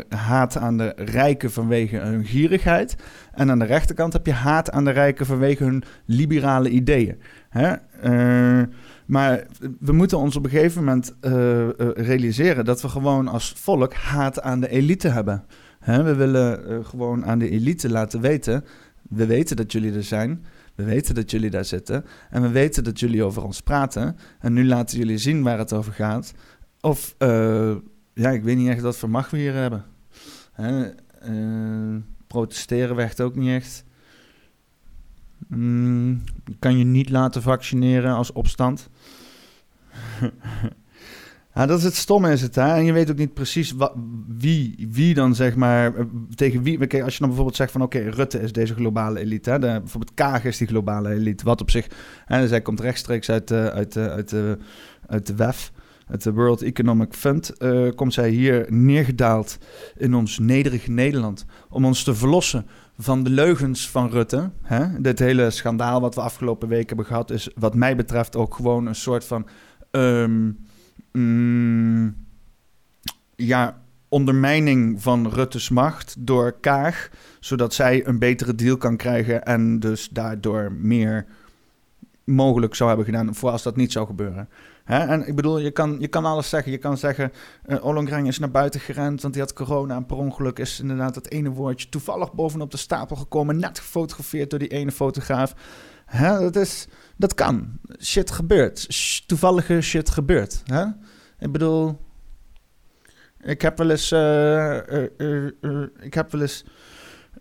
haat 0.09 0.57
aan 0.57 0.77
de 0.77 0.93
rijken 0.97 1.53
vanwege 1.53 1.97
hun 1.97 2.25
gierigheid. 2.25 2.97
En 3.33 3.51
aan 3.51 3.59
de 3.59 3.65
rechterkant 3.65 4.13
heb 4.13 4.27
je 4.27 4.33
haat 4.33 4.71
aan 4.71 4.85
de 4.85 4.91
rijken 4.91 5.27
vanwege 5.27 5.65
hun 5.65 5.85
liberale 6.05 6.69
ideeën. 6.69 7.21
Hè? 7.49 7.75
maar 9.07 9.47
we 9.81 9.93
moeten 9.93 10.19
ons 10.19 10.37
op 10.37 10.45
een 10.45 10.51
gegeven 10.51 10.85
moment 10.85 11.15
realiseren 11.95 12.65
dat 12.65 12.83
we 12.83 12.89
gewoon 12.89 13.29
als 13.29 13.53
volk 13.57 13.95
haat 13.95 14.41
aan 14.41 14.61
de 14.61 14.69
elite 14.69 15.09
hebben. 15.09 15.45
We 15.85 16.15
willen 16.15 16.85
gewoon 16.85 17.27
aan 17.27 17.39
de 17.39 17.51
elite 17.51 17.91
laten 17.91 18.21
weten 18.21 18.65
we 19.09 19.27
weten 19.27 19.57
dat 19.57 19.73
jullie 19.73 19.93
er 19.93 20.05
zijn. 20.05 20.45
We 20.75 20.85
weten 20.85 21.15
dat 21.15 21.31
jullie 21.31 21.51
daar 21.51 21.65
zitten. 21.65 22.05
En 22.31 22.43
we 22.43 22.49
weten 22.49 22.85
dat 22.85 23.01
jullie 23.01 23.25
over 23.25 23.45
ons 23.45 23.61
praten. 23.61 24.17
En 24.41 24.53
nu 24.53 24.67
laten 24.67 24.99
jullie 24.99 25.19
zien 25.19 25.43
waar 25.43 25.59
het 25.59 25.73
over 25.73 25.93
gaat. 25.93 26.35
Of, 26.81 27.15
uh, 27.19 27.77
ja, 28.15 28.31
ik 28.31 28.43
weet 28.43 28.57
niet 28.57 28.69
echt 28.69 28.81
wat 28.81 28.97
voor 28.97 29.11
macht 29.11 29.31
we 29.31 29.37
hier 29.37 29.55
hebben. 29.55 29.85
Hè? 30.53 30.91
Uh, 31.29 31.97
protesteren 32.27 32.97
werkt 32.97 33.21
ook 33.21 33.35
niet 33.35 33.49
echt. 33.49 33.85
Mm, 35.49 36.23
kan 36.59 36.79
je 36.79 36.85
niet 36.85 37.11
laten 37.11 37.43
vaccineren 37.43 38.15
als 38.15 38.33
opstand. 38.33 38.89
Ja, 41.57 41.67
dat 41.67 41.79
is 41.79 41.85
het 41.85 41.95
stomme, 41.95 42.33
is 42.33 42.43
het. 42.43 42.55
Hè? 42.55 42.75
En 42.75 42.85
je 42.85 42.93
weet 42.93 43.11
ook 43.11 43.17
niet 43.17 43.35
precies 43.35 43.75
wie, 44.29 44.89
wie 44.91 45.15
dan 45.15 45.35
zeg 45.35 45.55
maar 45.55 45.95
eh, 45.95 46.05
tegen 46.35 46.63
wie. 46.63 46.87
Kijk, 46.87 47.03
als 47.03 47.13
je 47.13 47.19
dan 47.19 47.29
bijvoorbeeld 47.29 47.57
zegt 47.57 47.73
van 47.73 47.83
oké, 47.83 47.99
Rutte 47.99 48.41
is 48.41 48.53
deze 48.53 48.75
globale 48.75 49.19
elite. 49.19 49.51
Hè? 49.51 49.59
Bijvoorbeeld 49.59 50.15
Kaag 50.15 50.45
is 50.45 50.57
die 50.57 50.67
globale 50.67 51.11
elite. 51.11 51.45
Wat 51.45 51.61
op 51.61 51.71
zich. 51.71 51.87
Hè, 52.25 52.49
zij 52.49 52.61
komt 52.61 52.81
rechtstreeks 52.81 53.31
uit, 53.31 53.51
uh, 53.51 53.67
uit, 53.67 53.97
uh, 53.97 54.07
uit, 54.07 54.35
uit 55.07 55.27
de 55.27 55.35
WEF. 55.35 55.73
Uit 56.07 56.23
de 56.23 56.33
World 56.33 56.63
Economic 56.63 57.15
Fund 57.15 57.53
komt 57.95 58.15
zij 58.15 58.29
hier 58.29 58.67
neergedaald 58.69 59.59
in 59.97 60.15
ons 60.15 60.39
nederige 60.39 60.91
Nederland. 60.91 61.45
Om 61.71 61.85
ons 61.85 62.03
te 62.03 62.15
verlossen 62.15 62.67
van 62.99 63.25
de 63.25 63.31
leugens 63.31 63.91
van 63.91 64.11
Rutte. 64.11 64.51
Hè? 64.63 65.01
Dit 65.01 65.19
hele 65.19 65.51
schandaal 65.51 66.01
wat 66.01 66.15
we 66.15 66.21
afgelopen 66.21 66.69
weken 66.69 66.87
hebben 66.87 67.07
gehad, 67.07 67.31
is 67.31 67.51
wat 67.55 67.75
mij 67.75 67.97
betreft 67.97 68.37
ook 68.37 68.55
gewoon 68.55 68.87
een 68.87 68.95
soort 68.95 69.25
van. 69.25 69.47
Um, 69.91 70.59
mm, 71.19 72.17
ja, 73.37 73.83
ondermijning 74.09 75.03
van 75.03 75.29
Rutte's 75.29 75.69
macht 75.69 76.15
door 76.19 76.53
Kaag, 76.61 77.11
zodat 77.41 77.75
zij 77.75 78.07
een 78.07 78.19
betere 78.19 78.55
deal 78.55 78.77
kan 78.77 78.97
krijgen 78.97 79.45
en 79.45 79.81
dus 79.81 80.09
daardoor 80.09 80.73
meer 80.73 81.27
mogelijk 82.25 82.75
zou 82.75 82.89
hebben 82.89 83.07
gedaan 83.07 83.35
voor 83.35 83.51
als 83.51 83.63
dat 83.63 83.77
niet 83.77 83.93
zou 83.93 84.07
gebeuren. 84.07 84.49
En 84.85 85.27
ik 85.29 85.37
bedoel, 85.37 85.59
je 85.59 85.71
kan, 85.71 85.97
je 85.99 86.09
kan 86.09 86.25
alles 86.25 86.49
zeggen. 86.49 86.73
Je 86.73 86.79
kan 86.79 86.99
zeggen, 86.99 87.33
uh, 87.67 88.25
is 88.25 88.39
naar 88.39 88.51
buiten 88.51 88.81
gerend, 88.81 89.23
want 89.23 89.35
die 89.35 89.43
had 89.43 89.53
corona 89.53 89.97
en 89.97 90.07
per 90.07 90.17
ongeluk 90.17 90.59
is 90.59 90.81
inderdaad 90.81 91.15
dat 91.15 91.29
ene 91.29 91.51
woordje 91.51 91.89
toevallig 91.89 92.33
bovenop 92.33 92.71
de 92.71 92.77
stapel 92.77 93.17
gekomen, 93.17 93.59
net 93.59 93.79
gefotografeerd 93.79 94.51
door 94.51 94.59
die 94.59 94.69
ene 94.69 94.93
fotograaf. 94.93 95.55
Hè? 96.07 96.41
Dat, 96.41 96.57
is, 96.57 96.89
dat 97.17 97.35
kan. 97.35 97.79
Shit 98.01 98.31
gebeurt. 98.31 98.89
Toevallige 99.27 99.81
shit 99.81 100.11
gebeurt. 100.11 100.63
Hè? 100.65 100.85
Ik 101.39 101.53
bedoel, 101.53 102.01
ik 103.43 103.63
heb 103.63 103.79
wel 103.79 103.91
eens, 103.91 104.13
uh, 104.13 104.79
uh, 105.19 105.87
ik 106.01 106.15
heb 106.15 106.33
wel 106.33 106.41
eens 106.41 106.65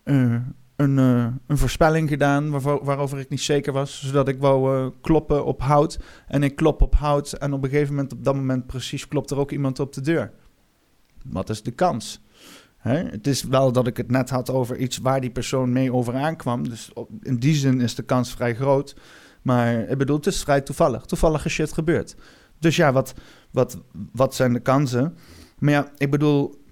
een, 0.04 0.56
een 0.76 1.40
voorspelling 1.48 2.10
gedaan 2.10 2.62
waarover 2.62 3.20
ik 3.20 3.30
niet 3.30 3.42
zeker 3.42 3.74
was, 3.74 4.06
zodat 4.06 4.28
ik 4.28 4.40
wou 4.40 4.92
kloppen 5.02 5.46
op 5.46 5.62
hout. 5.62 6.00
En 6.28 6.44
ik 6.44 6.56
klop 6.56 6.82
op 6.82 6.96
hout 6.96 7.34
en 7.34 7.54
op 7.54 7.64
een 7.64 7.70
gegeven 7.70 7.94
moment, 7.94 8.14
op 8.14 8.24
dat 8.24 8.36
moment 8.36 8.68
precies, 8.68 9.08
klopt 9.08 9.32
er 9.32 9.38
ook 9.38 9.52
iemand 9.52 9.80
op 9.80 9.94
de 9.94 10.02
deur. 10.02 10.32
Wat 11.24 11.50
is 11.50 11.64
de 11.64 11.72
kans? 11.72 12.22
Hè? 12.78 12.98
Het 12.98 13.28
is 13.28 13.44
wel 13.44 13.72
dat 13.72 13.88
ik 13.88 13.98
het 13.98 14.12
net 14.12 14.30
had 14.30 14.50
over 14.50 14.78
iets 14.78 14.98
waar 14.98 15.22
die 15.22 15.30
persoon 15.30 15.72
mee 15.72 15.94
over 15.94 16.16
aankwam. 16.16 16.70
Dus 16.70 16.92
in 17.22 17.36
die 17.36 17.56
zin 17.56 17.82
is 17.82 17.96
de 17.96 18.04
kans 18.04 18.32
vrij 18.32 18.56
groot. 18.56 18.96
Maar 19.46 19.90
ik 19.90 19.98
bedoel, 19.98 20.16
het 20.16 20.26
is 20.26 20.42
vrij 20.42 20.62
toevallig. 20.62 21.06
Toevallige 21.06 21.50
shit 21.50 21.74
gebeurt. 21.74 22.16
Dus 22.60 22.76
ja, 22.76 22.92
wat, 22.92 23.14
wat, 23.52 23.78
wat 24.12 24.36
zijn 24.36 24.54
de 24.54 24.60
kansen? 24.60 25.18
Maar 25.60 25.74
ja, 25.74 25.92
ik 25.98 26.12
bedoel, 26.12 26.64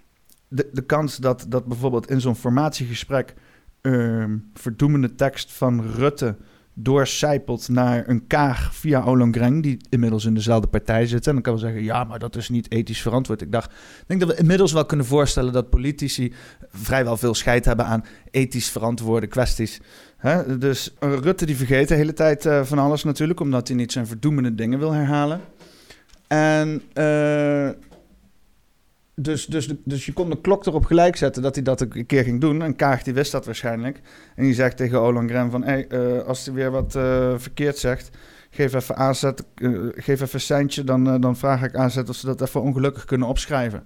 de, 0.48 0.70
de 0.72 0.82
kans 0.82 1.18
dat, 1.18 1.46
dat 1.50 1.66
bijvoorbeeld 1.66 2.10
in 2.10 2.22
zo'n 2.22 2.36
formatiegesprek 2.36 3.34
uh, 3.82 4.26
verdoemende 4.54 5.16
tekst 5.16 5.52
van 5.52 5.86
Rutte 5.86 6.36
doorcijpelt 6.74 7.70
naar 7.70 8.10
een 8.10 8.28
Kaag 8.28 8.76
via 8.76 9.06
Ollongren, 9.06 9.62
die 9.62 9.78
inmiddels 9.90 10.26
in 10.26 10.34
dezelfde 10.34 10.68
partij 10.68 11.06
zit. 11.06 11.28
En 11.28 11.34
dan 11.34 11.42
kan 11.42 11.54
we 11.54 11.60
zeggen, 11.60 11.84
ja, 11.84 12.04
maar 12.04 12.20
dat 12.20 12.36
is 12.36 12.50
niet 12.50 12.72
ethisch 12.72 13.02
verantwoord. 13.02 13.42
Ik 13.42 13.52
dacht, 13.52 13.72
ik 13.72 14.04
denk 14.08 14.20
dat 14.20 14.30
we 14.30 14.38
inmiddels 14.38 14.72
wel 14.72 14.86
kunnen 14.86 15.06
voorstellen 15.06 15.54
dat 15.54 15.70
politici 15.70 16.34
vrijwel 16.70 17.18
veel 17.18 17.34
scheid 17.34 17.66
hebben 17.66 17.86
aan 17.86 18.06
ethisch 18.32 18.70
verantwoorde 18.70 19.28
kwesties. 19.28 19.82
Hè? 20.24 20.58
Dus 20.58 20.94
Rutte 21.00 21.46
die 21.46 21.56
vergeet 21.56 21.88
de 21.88 21.96
hele 21.96 22.14
tijd 22.14 22.46
uh, 22.46 22.64
van 22.64 22.80
alles 22.80 23.04
natuurlijk, 23.04 23.40
omdat 23.40 23.68
hij 23.68 23.78
niet 23.78 23.92
zijn 23.92 24.08
verdoemende 24.08 24.56
dingen 24.56 24.80
wil 24.80 24.92
herhalen. 24.92 25.42
En 26.28 26.82
uh, 26.94 27.70
dus, 29.16 29.46
dus, 29.46 29.70
dus 29.84 30.06
je 30.06 30.14
kon 30.14 30.30
de 30.30 30.42
klok 30.42 30.66
erop 30.66 30.86
gelijk 30.86 31.16
zetten 31.16 31.42
dat 31.42 31.56
hij 31.56 31.64
dat 31.64 31.82
een 31.82 32.06
keer 32.06 32.24
ging 32.24 32.42
doen. 32.42 32.62
En 32.62 32.76
Kaag 32.76 33.04
die 33.04 33.14
wist 33.14 33.32
dat 33.32 33.46
waarschijnlijk. 33.46 34.00
En 34.36 34.44
die 34.44 34.54
zegt 34.54 34.78
tegen 34.78 35.00
Olongren 35.00 35.52
van... 35.52 35.70
Uh, 35.70 36.22
als 36.22 36.46
hij 36.46 36.54
weer 36.54 36.72
wat 36.72 36.92
verkeerd 37.38 37.78
zegt... 37.78 38.10
geef 38.50 38.74
even 38.74 38.96
aanzet, 38.96 39.44
geef 39.96 40.22
even 40.22 40.30
een 40.34 40.40
centje... 40.40 40.84
Dan, 40.84 41.22
dan 41.22 41.38
vraag 41.38 41.64
ik 41.64 41.76
aanzet 41.76 42.10
of 42.10 42.16
ze 42.16 42.26
dat 42.26 42.42
even 42.42 42.62
ongelukkig 42.62 43.06
kunnen 43.06 43.28
opschrijven. 43.28 43.84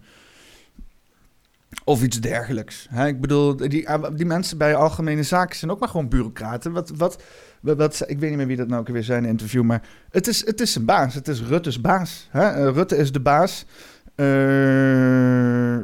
Of 1.84 2.04
iets 2.04 2.20
dergelijks. 2.22 2.88
Hè? 2.90 3.08
Ik 3.08 3.22
bedoel, 3.22 3.56
die, 3.56 3.88
die 4.16 4.26
mensen 4.26 4.58
bij 4.58 4.76
Algemene 4.76 5.24
Zaken 5.24 5.56
zijn 5.56 5.72
ook 5.72 5.80
maar 5.80 5.90
gewoon 5.90 6.10
bureaucraten. 6.10 6.72
Wat, 6.72 6.92
wat, 6.96 7.24
wat, 7.62 8.04
ik 8.08 8.20
weet 8.20 8.30
niet 8.30 8.38
meer 8.38 8.48
wie 8.48 8.58
dat 8.58 8.68
nou 8.68 8.82
ook 8.82 8.88
weer 8.88 9.04
zijn 9.04 9.24
in 9.24 9.30
interview, 9.30 9.64
maar 9.64 9.82
het 10.10 10.28
is, 10.28 10.46
het 10.46 10.62
is 10.62 10.76
een 10.76 10.86
baas. 10.86 11.14
Het 11.14 11.28
is 11.28 11.42
Rutte's 11.42 11.82
baas. 11.82 12.28
Hè? 12.32 12.50
Eh, 12.50 12.74
Rutte 12.74 12.96
is 12.96 13.12
de 13.12 13.20
baas. 13.20 13.66
Uh, 14.16 15.78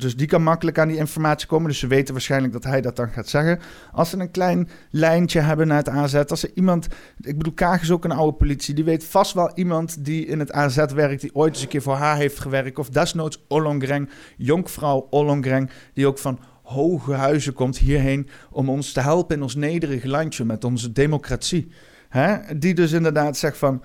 dus 0.00 0.16
die 0.16 0.26
kan 0.26 0.42
makkelijk 0.42 0.78
aan 0.78 0.88
die 0.88 0.96
informatie 0.96 1.46
komen. 1.48 1.68
Dus 1.68 1.78
ze 1.78 1.86
weten 1.86 2.12
waarschijnlijk 2.12 2.52
dat 2.52 2.64
hij 2.64 2.80
dat 2.80 2.96
dan 2.96 3.08
gaat 3.08 3.28
zeggen. 3.28 3.60
Als 3.92 4.10
ze 4.10 4.18
een 4.18 4.30
klein 4.30 4.68
lijntje 4.90 5.40
hebben 5.40 5.66
naar 5.66 5.76
het 5.76 5.88
AZ. 5.88 6.14
Als 6.14 6.42
er 6.42 6.50
iemand. 6.54 6.86
Ik 7.20 7.36
bedoel, 7.36 7.52
Kaag 7.52 7.82
is 7.82 7.90
ook 7.90 8.04
een 8.04 8.12
oude 8.12 8.36
politie. 8.36 8.74
Die 8.74 8.84
weet 8.84 9.04
vast 9.04 9.32
wel 9.32 9.50
iemand 9.54 10.04
die 10.04 10.26
in 10.26 10.38
het 10.38 10.52
AZ 10.52 10.84
werkt. 10.94 11.20
Die 11.20 11.34
ooit 11.34 11.52
eens 11.52 11.62
een 11.62 11.68
keer 11.68 11.82
voor 11.82 11.94
haar 11.94 12.16
heeft 12.16 12.40
gewerkt. 12.40 12.78
Of 12.78 12.88
desnoods 12.88 13.44
Ollongreng. 13.48 14.10
Jonkvrouw 14.36 15.06
Ollongreng. 15.10 15.70
Die 15.94 16.06
ook 16.06 16.18
van 16.18 16.38
hoge 16.62 17.12
huizen 17.12 17.52
komt 17.52 17.78
hierheen 17.78 18.28
om 18.50 18.68
ons 18.68 18.92
te 18.92 19.00
helpen 19.00 19.36
in 19.36 19.42
ons 19.42 19.54
nederige 19.54 20.08
landje 20.08 20.44
met 20.44 20.64
onze 20.64 20.92
democratie. 20.92 21.72
Hè? 22.08 22.58
Die 22.58 22.74
dus 22.74 22.92
inderdaad 22.92 23.36
zegt 23.36 23.58
van, 23.58 23.82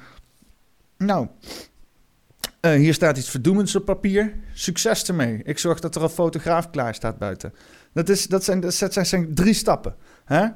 nou, 0.97 1.27
Eh, 2.65 2.71
hier 2.71 2.93
staat 2.93 3.17
iets 3.17 3.29
verdoemends 3.29 3.75
op 3.75 3.85
papier. 3.85 4.33
Succes 4.53 5.07
ermee. 5.07 5.41
Ik 5.43 5.57
zorg 5.57 5.79
dat 5.79 5.95
er 5.95 6.03
een 6.03 6.09
fotograaf 6.09 6.69
klaar 6.69 6.95
staat 6.95 7.17
buiten. 7.17 7.53
Dat, 7.93 8.09
is, 8.09 8.27
dat, 8.27 8.43
zijn, 8.43 8.59
dat 8.59 8.73
zijn, 8.73 9.05
zijn 9.05 9.33
drie 9.33 9.53
stappen. 9.53 9.95
Hè? 10.25 10.47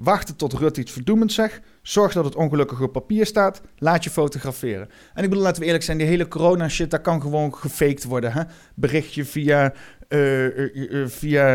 Wachten 0.00 0.36
tot 0.36 0.52
Rutte 0.52 0.80
iets 0.80 0.92
verdoemends 0.92 1.34
zegt. 1.34 1.60
Zorg 1.82 2.12
dat 2.12 2.24
het 2.24 2.34
ongelukkig 2.34 2.80
op 2.80 2.92
papier 2.92 3.26
staat. 3.26 3.60
Laat 3.78 4.04
je 4.04 4.10
fotograferen. 4.10 4.88
En 5.14 5.22
ik 5.22 5.28
bedoel, 5.28 5.44
laten 5.44 5.60
we 5.60 5.66
eerlijk 5.66 5.84
zijn, 5.84 5.98
die 5.98 6.06
hele 6.06 6.28
corona-shit, 6.28 6.90
dat 6.90 7.00
kan 7.00 7.20
gewoon 7.20 7.54
gefaked 7.54 8.04
worden. 8.04 8.32
Hè? 8.32 8.42
Berichtje 8.74 9.24
via, 9.24 9.72
uh, 10.08 10.46
via 11.06 11.54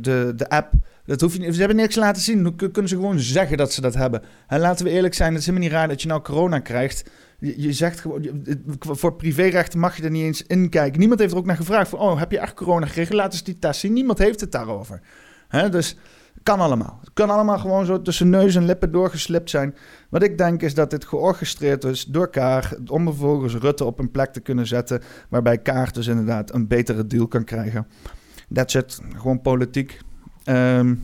de, 0.00 0.32
de 0.36 0.48
app. 0.48 0.72
Dat 1.04 1.20
hoef 1.20 1.36
je, 1.36 1.52
ze 1.52 1.58
hebben 1.58 1.76
niks 1.76 1.94
laten 1.94 2.22
zien. 2.22 2.42
Dan 2.42 2.56
kunnen 2.56 2.88
ze 2.88 2.96
gewoon 2.96 3.20
zeggen 3.20 3.56
dat 3.56 3.72
ze 3.72 3.80
dat 3.80 3.94
hebben. 3.94 4.22
En 4.46 4.60
laten 4.60 4.84
we 4.84 4.90
eerlijk 4.90 5.14
zijn, 5.14 5.30
het 5.30 5.40
is 5.40 5.46
helemaal 5.46 5.68
niet 5.68 5.76
raar 5.76 5.88
dat 5.88 6.02
je 6.02 6.08
nou 6.08 6.22
corona 6.22 6.58
krijgt. 6.58 7.10
Je, 7.42 7.72
zegt 7.72 8.00
gewoon, 8.00 8.44
voor 8.78 9.14
privérechten 9.14 9.78
mag 9.78 9.96
je 9.96 10.02
er 10.02 10.10
niet 10.10 10.22
eens 10.22 10.42
in 10.42 10.68
kijken. 10.68 10.98
Niemand 10.98 11.20
heeft 11.20 11.32
er 11.32 11.38
ook 11.38 11.46
naar 11.46 11.56
gevraagd 11.56 11.88
van, 11.88 11.98
oh, 11.98 12.18
heb 12.18 12.30
je 12.30 12.38
echt 12.38 12.54
corona 12.54 12.86
gekregen? 12.86 13.14
Laat 13.14 13.32
eens 13.32 13.44
die 13.44 13.58
test 13.58 13.80
zien. 13.80 13.92
Niemand 13.92 14.18
heeft 14.18 14.40
het 14.40 14.52
daarover. 14.52 15.00
Hè? 15.48 15.68
Dus 15.68 15.96
kan 16.42 16.60
allemaal. 16.60 16.98
Het 17.00 17.10
kan 17.12 17.30
allemaal 17.30 17.58
gewoon 17.58 17.86
zo 17.86 18.02
tussen 18.02 18.30
neus 18.30 18.54
en 18.54 18.64
lippen 18.64 18.92
doorgeslipt 18.92 19.50
zijn. 19.50 19.74
Wat 20.08 20.22
ik 20.22 20.38
denk 20.38 20.62
is 20.62 20.74
dat 20.74 20.90
dit 20.90 21.04
georchestreerd 21.04 21.84
is 21.84 22.04
door 22.04 22.30
Kaag... 22.30 22.74
om 22.86 23.04
vervolgens 23.04 23.54
Rutte 23.54 23.84
op 23.84 23.98
een 23.98 24.10
plek 24.10 24.32
te 24.32 24.40
kunnen 24.40 24.66
zetten... 24.66 25.02
waarbij 25.28 25.58
Kaag 25.58 25.90
dus 25.90 26.06
inderdaad 26.06 26.54
een 26.54 26.66
betere 26.66 27.06
deal 27.06 27.26
kan 27.26 27.44
krijgen. 27.44 27.86
That's 28.52 28.74
it. 28.74 29.00
Gewoon 29.16 29.40
politiek. 29.40 30.00
Ehm, 30.44 30.94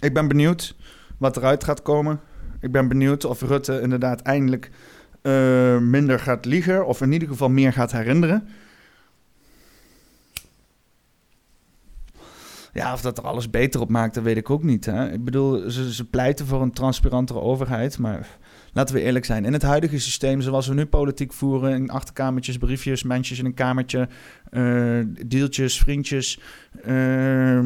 ik 0.00 0.14
ben 0.14 0.28
benieuwd 0.28 0.76
wat 1.18 1.36
eruit 1.36 1.64
gaat 1.64 1.82
komen. 1.82 2.20
Ik 2.62 2.72
ben 2.72 2.88
benieuwd 2.88 3.24
of 3.24 3.40
Rutte 3.40 3.80
inderdaad 3.80 4.20
eindelijk 4.20 4.70
uh, 5.22 5.78
minder 5.78 6.18
gaat 6.18 6.44
liegen... 6.44 6.86
of 6.86 7.00
in 7.00 7.12
ieder 7.12 7.28
geval 7.28 7.48
meer 7.48 7.72
gaat 7.72 7.92
herinneren... 7.92 8.48
Ja, 12.72 12.92
of 12.92 13.00
dat 13.00 13.18
er 13.18 13.24
alles 13.24 13.50
beter 13.50 13.80
op 13.80 13.88
maakt, 13.88 14.14
dat 14.14 14.24
weet 14.24 14.36
ik 14.36 14.50
ook 14.50 14.62
niet. 14.62 14.86
Hè? 14.86 15.12
Ik 15.12 15.24
bedoel, 15.24 15.70
ze, 15.70 15.94
ze 15.94 16.04
pleiten 16.04 16.46
voor 16.46 16.62
een 16.62 16.72
transparantere 16.72 17.40
overheid, 17.40 17.98
maar 17.98 18.38
laten 18.72 18.94
we 18.94 19.00
eerlijk 19.00 19.24
zijn. 19.24 19.44
In 19.44 19.52
het 19.52 19.62
huidige 19.62 20.00
systeem, 20.00 20.40
zoals 20.40 20.66
we 20.66 20.74
nu 20.74 20.86
politiek 20.86 21.32
voeren, 21.32 21.74
in 21.74 21.90
achterkamertjes, 21.90 22.58
briefjes, 22.58 23.02
mensjes 23.02 23.38
in 23.38 23.44
een 23.44 23.54
kamertje, 23.54 24.08
uh, 24.50 25.04
deeltjes, 25.26 25.78
vriendjes, 25.78 26.40
uh, 26.86 27.60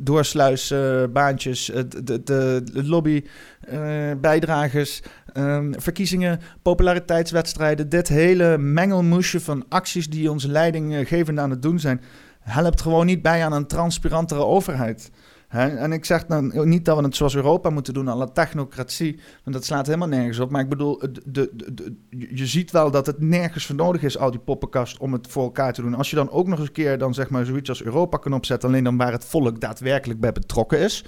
doorsluis, 0.00 0.74
baantjes, 1.12 1.64
de, 1.64 2.04
de, 2.04 2.22
de 2.24 2.84
lobby, 2.84 3.24
uh, 3.72 4.10
bijdragers, 4.20 5.02
uh, 5.34 5.58
verkiezingen, 5.70 6.40
populariteitswedstrijden. 6.62 7.88
Dit 7.88 8.08
hele 8.08 8.58
mengelmoesje 8.58 9.40
van 9.40 9.64
acties 9.68 10.08
die 10.08 10.30
onze 10.30 10.48
leidinggevende 10.48 11.40
aan 11.40 11.50
het 11.50 11.62
doen 11.62 11.78
zijn 11.78 12.00
helpt 12.40 12.80
gewoon 12.80 13.06
niet 13.06 13.22
bij 13.22 13.44
aan 13.44 13.52
een 13.52 13.66
transparantere 13.66 14.44
overheid. 14.44 15.10
En 15.56 15.92
ik 15.92 16.04
zeg 16.04 16.26
dan 16.26 16.68
niet 16.68 16.84
dat 16.84 16.96
we 16.98 17.04
het 17.04 17.16
zoals 17.16 17.34
Europa 17.34 17.70
moeten 17.70 17.94
doen, 17.94 18.08
alle 18.08 18.32
technocratie, 18.32 19.18
want 19.44 19.56
dat 19.56 19.64
slaat 19.64 19.86
helemaal 19.86 20.08
nergens 20.08 20.38
op. 20.38 20.50
Maar 20.50 20.60
ik 20.60 20.68
bedoel, 20.68 20.98
de, 21.24 21.50
de, 21.54 21.96
je 22.10 22.46
ziet 22.46 22.70
wel 22.70 22.90
dat 22.90 23.06
het 23.06 23.20
nergens 23.20 23.66
voor 23.66 23.74
nodig 23.74 24.02
is, 24.02 24.18
al 24.18 24.30
die 24.30 24.40
poppenkast, 24.40 24.98
om 24.98 25.12
het 25.12 25.26
voor 25.26 25.42
elkaar 25.42 25.72
te 25.72 25.82
doen. 25.82 25.94
Als 25.94 26.10
je 26.10 26.16
dan 26.16 26.30
ook 26.30 26.46
nog 26.46 26.58
eens 26.58 26.68
een 26.68 26.74
keer 26.74 26.98
dan 26.98 27.14
zeg 27.14 27.30
maar 27.30 27.44
zoiets 27.44 27.68
als 27.68 27.82
Europa 27.82 28.16
kan 28.16 28.34
opzetten, 28.34 28.68
alleen 28.68 28.84
dan 28.84 28.96
waar 28.96 29.12
het 29.12 29.24
volk 29.24 29.60
daadwerkelijk 29.60 30.20
bij 30.20 30.32
betrokken 30.32 30.78
is. 30.78 31.04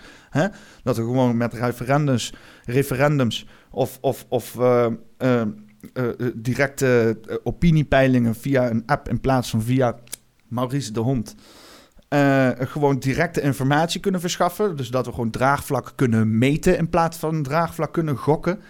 Dat 0.83 0.97
we 0.97 1.03
gewoon 1.03 1.37
met 1.37 1.55
referendums, 1.55 2.35
referendums 2.65 3.47
of, 3.71 3.99
of, 4.01 4.27
of 4.29 4.55
uh, 4.55 4.87
uh, 5.19 5.43
uh, 5.95 6.09
directe 6.35 7.19
opiniepeilingen 7.45 8.35
via 8.35 8.71
een 8.71 8.83
app 8.87 9.09
in 9.09 9.21
plaats 9.21 9.51
van 9.51 9.63
via 9.63 9.99
Maurice 10.49 10.93
de 10.93 11.01
Hond. 11.01 11.35
Uh, 12.15 12.51
gewoon 12.59 12.99
directe 12.99 13.41
informatie 13.41 14.01
kunnen 14.01 14.21
verschaffen. 14.21 14.77
Dus 14.77 14.91
dat 14.91 15.07
we 15.07 15.13
gewoon 15.13 15.31
draagvlak 15.31 15.93
kunnen 15.95 16.39
meten 16.39 16.79
in 16.79 16.89
plaats 16.89 17.19
van 17.19 17.43
draagvlak 17.43 17.93
kunnen 17.93 18.17
gokken. 18.17 18.61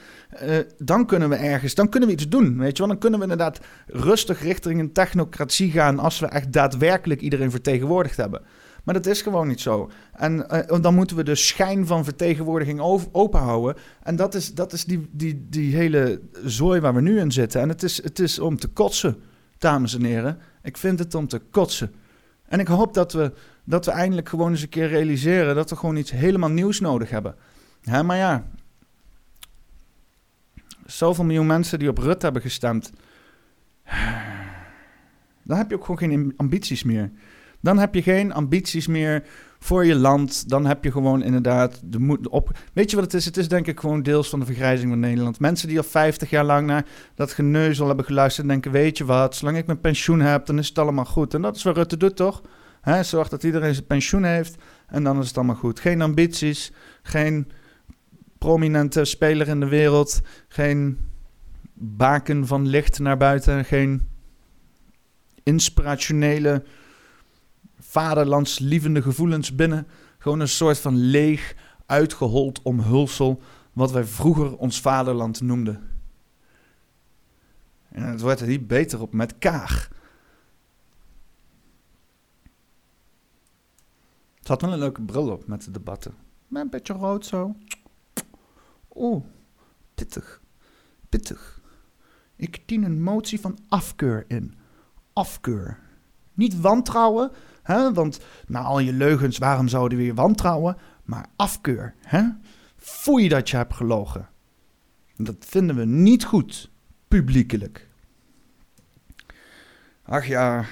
Uh, 0.42 0.58
dan 0.78 1.06
kunnen 1.06 1.28
we 1.28 1.34
ergens, 1.34 1.74
dan 1.74 1.88
kunnen 1.88 2.08
we 2.08 2.14
iets 2.14 2.28
doen. 2.28 2.58
Weet 2.58 2.76
je 2.76 2.78
wel, 2.78 2.88
dan 2.92 2.98
kunnen 2.98 3.18
we 3.18 3.24
inderdaad 3.24 3.60
rustig 3.86 4.42
richting 4.42 4.80
een 4.80 4.92
technocratie 4.92 5.70
gaan. 5.70 5.98
als 5.98 6.18
we 6.18 6.26
echt 6.26 6.52
daadwerkelijk 6.52 7.20
iedereen 7.20 7.50
vertegenwoordigd 7.50 8.16
hebben. 8.16 8.42
Maar 8.84 8.94
dat 8.94 9.06
is 9.06 9.22
gewoon 9.22 9.48
niet 9.48 9.60
zo. 9.60 9.90
En 10.12 10.46
uh, 10.50 10.80
dan 10.80 10.94
moeten 10.94 11.16
we 11.16 11.22
de 11.22 11.34
schijn 11.34 11.86
van 11.86 12.04
vertegenwoordiging 12.04 12.80
openhouden. 13.12 13.76
En 14.02 14.16
dat 14.16 14.34
is, 14.34 14.54
dat 14.54 14.72
is 14.72 14.84
die, 14.84 15.08
die, 15.10 15.46
die 15.48 15.76
hele 15.76 16.20
zooi 16.44 16.80
waar 16.80 16.94
we 16.94 17.00
nu 17.00 17.18
in 17.18 17.32
zitten. 17.32 17.60
En 17.60 17.68
het 17.68 17.82
is, 17.82 18.02
het 18.02 18.18
is 18.18 18.38
om 18.38 18.58
te 18.58 18.68
kotsen, 18.68 19.16
dames 19.58 19.94
en 19.94 20.04
heren. 20.04 20.38
Ik 20.62 20.76
vind 20.76 20.98
het 20.98 21.14
om 21.14 21.28
te 21.28 21.38
kotsen. 21.50 21.92
En 22.48 22.60
ik 22.60 22.66
hoop 22.66 22.94
dat 22.94 23.12
we, 23.12 23.32
dat 23.64 23.84
we 23.84 23.90
eindelijk 23.90 24.28
gewoon 24.28 24.50
eens 24.50 24.62
een 24.62 24.68
keer 24.68 24.88
realiseren 24.88 25.54
dat 25.54 25.70
we 25.70 25.76
gewoon 25.76 25.96
iets 25.96 26.10
helemaal 26.10 26.50
nieuws 26.50 26.80
nodig 26.80 27.10
hebben. 27.10 27.34
Hè, 27.82 28.02
maar 28.02 28.16
ja, 28.16 28.46
zoveel 30.86 31.24
miljoen 31.24 31.46
mensen 31.46 31.78
die 31.78 31.88
op 31.88 31.98
Rut 31.98 32.22
hebben 32.22 32.42
gestemd. 32.42 32.92
Dan 35.42 35.56
heb 35.56 35.70
je 35.70 35.76
ook 35.76 35.84
gewoon 35.84 35.98
geen 35.98 36.34
ambities 36.36 36.82
meer. 36.82 37.10
Dan 37.60 37.78
heb 37.78 37.94
je 37.94 38.02
geen 38.02 38.32
ambities 38.32 38.86
meer 38.86 39.24
voor 39.58 39.86
je 39.86 39.94
land. 39.94 40.48
Dan 40.48 40.66
heb 40.66 40.84
je 40.84 40.92
gewoon 40.92 41.22
inderdaad 41.22 41.80
de 41.84 41.98
moed 41.98 42.28
op. 42.28 42.58
Weet 42.72 42.90
je 42.90 42.96
wat 42.96 43.04
het 43.04 43.14
is? 43.14 43.24
Het 43.24 43.36
is 43.36 43.48
denk 43.48 43.66
ik 43.66 43.80
gewoon 43.80 44.02
deels 44.02 44.28
van 44.28 44.40
de 44.40 44.46
vergrijzing 44.46 44.90
van 44.90 45.00
Nederland. 45.00 45.40
Mensen 45.40 45.68
die 45.68 45.78
al 45.78 45.84
50 45.84 46.30
jaar 46.30 46.44
lang 46.44 46.66
naar 46.66 46.86
dat 47.14 47.32
geneuzel 47.32 47.86
hebben 47.86 48.04
geluisterd 48.04 48.46
en 48.46 48.52
denken: 48.52 48.70
Weet 48.70 48.98
je 48.98 49.04
wat, 49.04 49.36
zolang 49.36 49.56
ik 49.56 49.66
mijn 49.66 49.80
pensioen 49.80 50.20
heb, 50.20 50.46
dan 50.46 50.58
is 50.58 50.68
het 50.68 50.78
allemaal 50.78 51.04
goed. 51.04 51.34
En 51.34 51.42
dat 51.42 51.56
is 51.56 51.62
wat 51.62 51.76
Rutte 51.76 51.96
doet 51.96 52.16
toch? 52.16 52.42
Hij 52.80 53.04
zorgt 53.04 53.30
dat 53.30 53.42
iedereen 53.42 53.74
zijn 53.74 53.86
pensioen 53.86 54.24
heeft 54.24 54.56
en 54.86 55.04
dan 55.04 55.20
is 55.20 55.26
het 55.26 55.36
allemaal 55.36 55.56
goed. 55.56 55.80
Geen 55.80 56.02
ambities, 56.02 56.72
geen 57.02 57.50
prominente 58.38 59.04
speler 59.04 59.48
in 59.48 59.60
de 59.60 59.68
wereld, 59.68 60.20
geen 60.48 60.98
baken 61.74 62.46
van 62.46 62.66
licht 62.66 62.98
naar 62.98 63.16
buiten, 63.16 63.64
geen 63.64 64.08
inspirationele 65.42 66.64
vaderlandslievende 67.88 69.02
gevoelens 69.02 69.54
binnen. 69.54 69.86
Gewoon 70.18 70.40
een 70.40 70.48
soort 70.48 70.78
van 70.78 70.96
leeg, 70.96 71.54
uitgehold 71.86 72.62
omhulsel, 72.62 73.42
wat 73.72 73.90
wij 73.90 74.04
vroeger 74.04 74.56
ons 74.56 74.80
vaderland 74.80 75.40
noemden. 75.40 75.90
En 77.88 78.02
het 78.02 78.20
wordt 78.20 78.40
er 78.40 78.46
niet 78.46 78.66
beter 78.66 79.00
op 79.00 79.12
met 79.12 79.38
Kaag. 79.38 79.90
Het 84.38 84.48
had 84.48 84.60
wel 84.60 84.72
een 84.72 84.78
leuke 84.78 85.02
bril 85.02 85.30
op 85.30 85.46
met 85.46 85.64
de 85.64 85.70
debatten. 85.70 86.14
Maar 86.46 86.62
een 86.62 86.70
beetje 86.70 86.92
rood 86.92 87.26
zo. 87.26 87.56
Oh, 88.88 89.24
pittig. 89.94 90.40
Pittig. 91.08 91.60
Ik 92.36 92.68
dien 92.68 92.82
een 92.82 93.02
motie 93.02 93.40
van 93.40 93.58
afkeur 93.68 94.24
in. 94.26 94.54
Afkeur. 95.12 95.78
Niet 96.34 96.60
wantrouwen, 96.60 97.30
Hè? 97.68 97.92
Want 97.92 98.20
na 98.46 98.60
al 98.60 98.78
je 98.78 98.92
leugens, 98.92 99.38
waarom 99.38 99.68
zouden 99.68 99.98
we 99.98 100.04
je 100.04 100.14
wantrouwen? 100.14 100.76
Maar 101.04 101.26
afkeur. 101.36 101.94
Hè? 102.02 102.22
Foei 102.76 103.28
dat 103.28 103.50
je 103.50 103.56
hebt 103.56 103.74
gelogen. 103.74 104.28
Dat 105.16 105.36
vinden 105.38 105.76
we 105.76 105.84
niet 105.84 106.24
goed, 106.24 106.70
publiekelijk. 107.08 107.88
Ach 110.02 110.26
ja. 110.26 110.64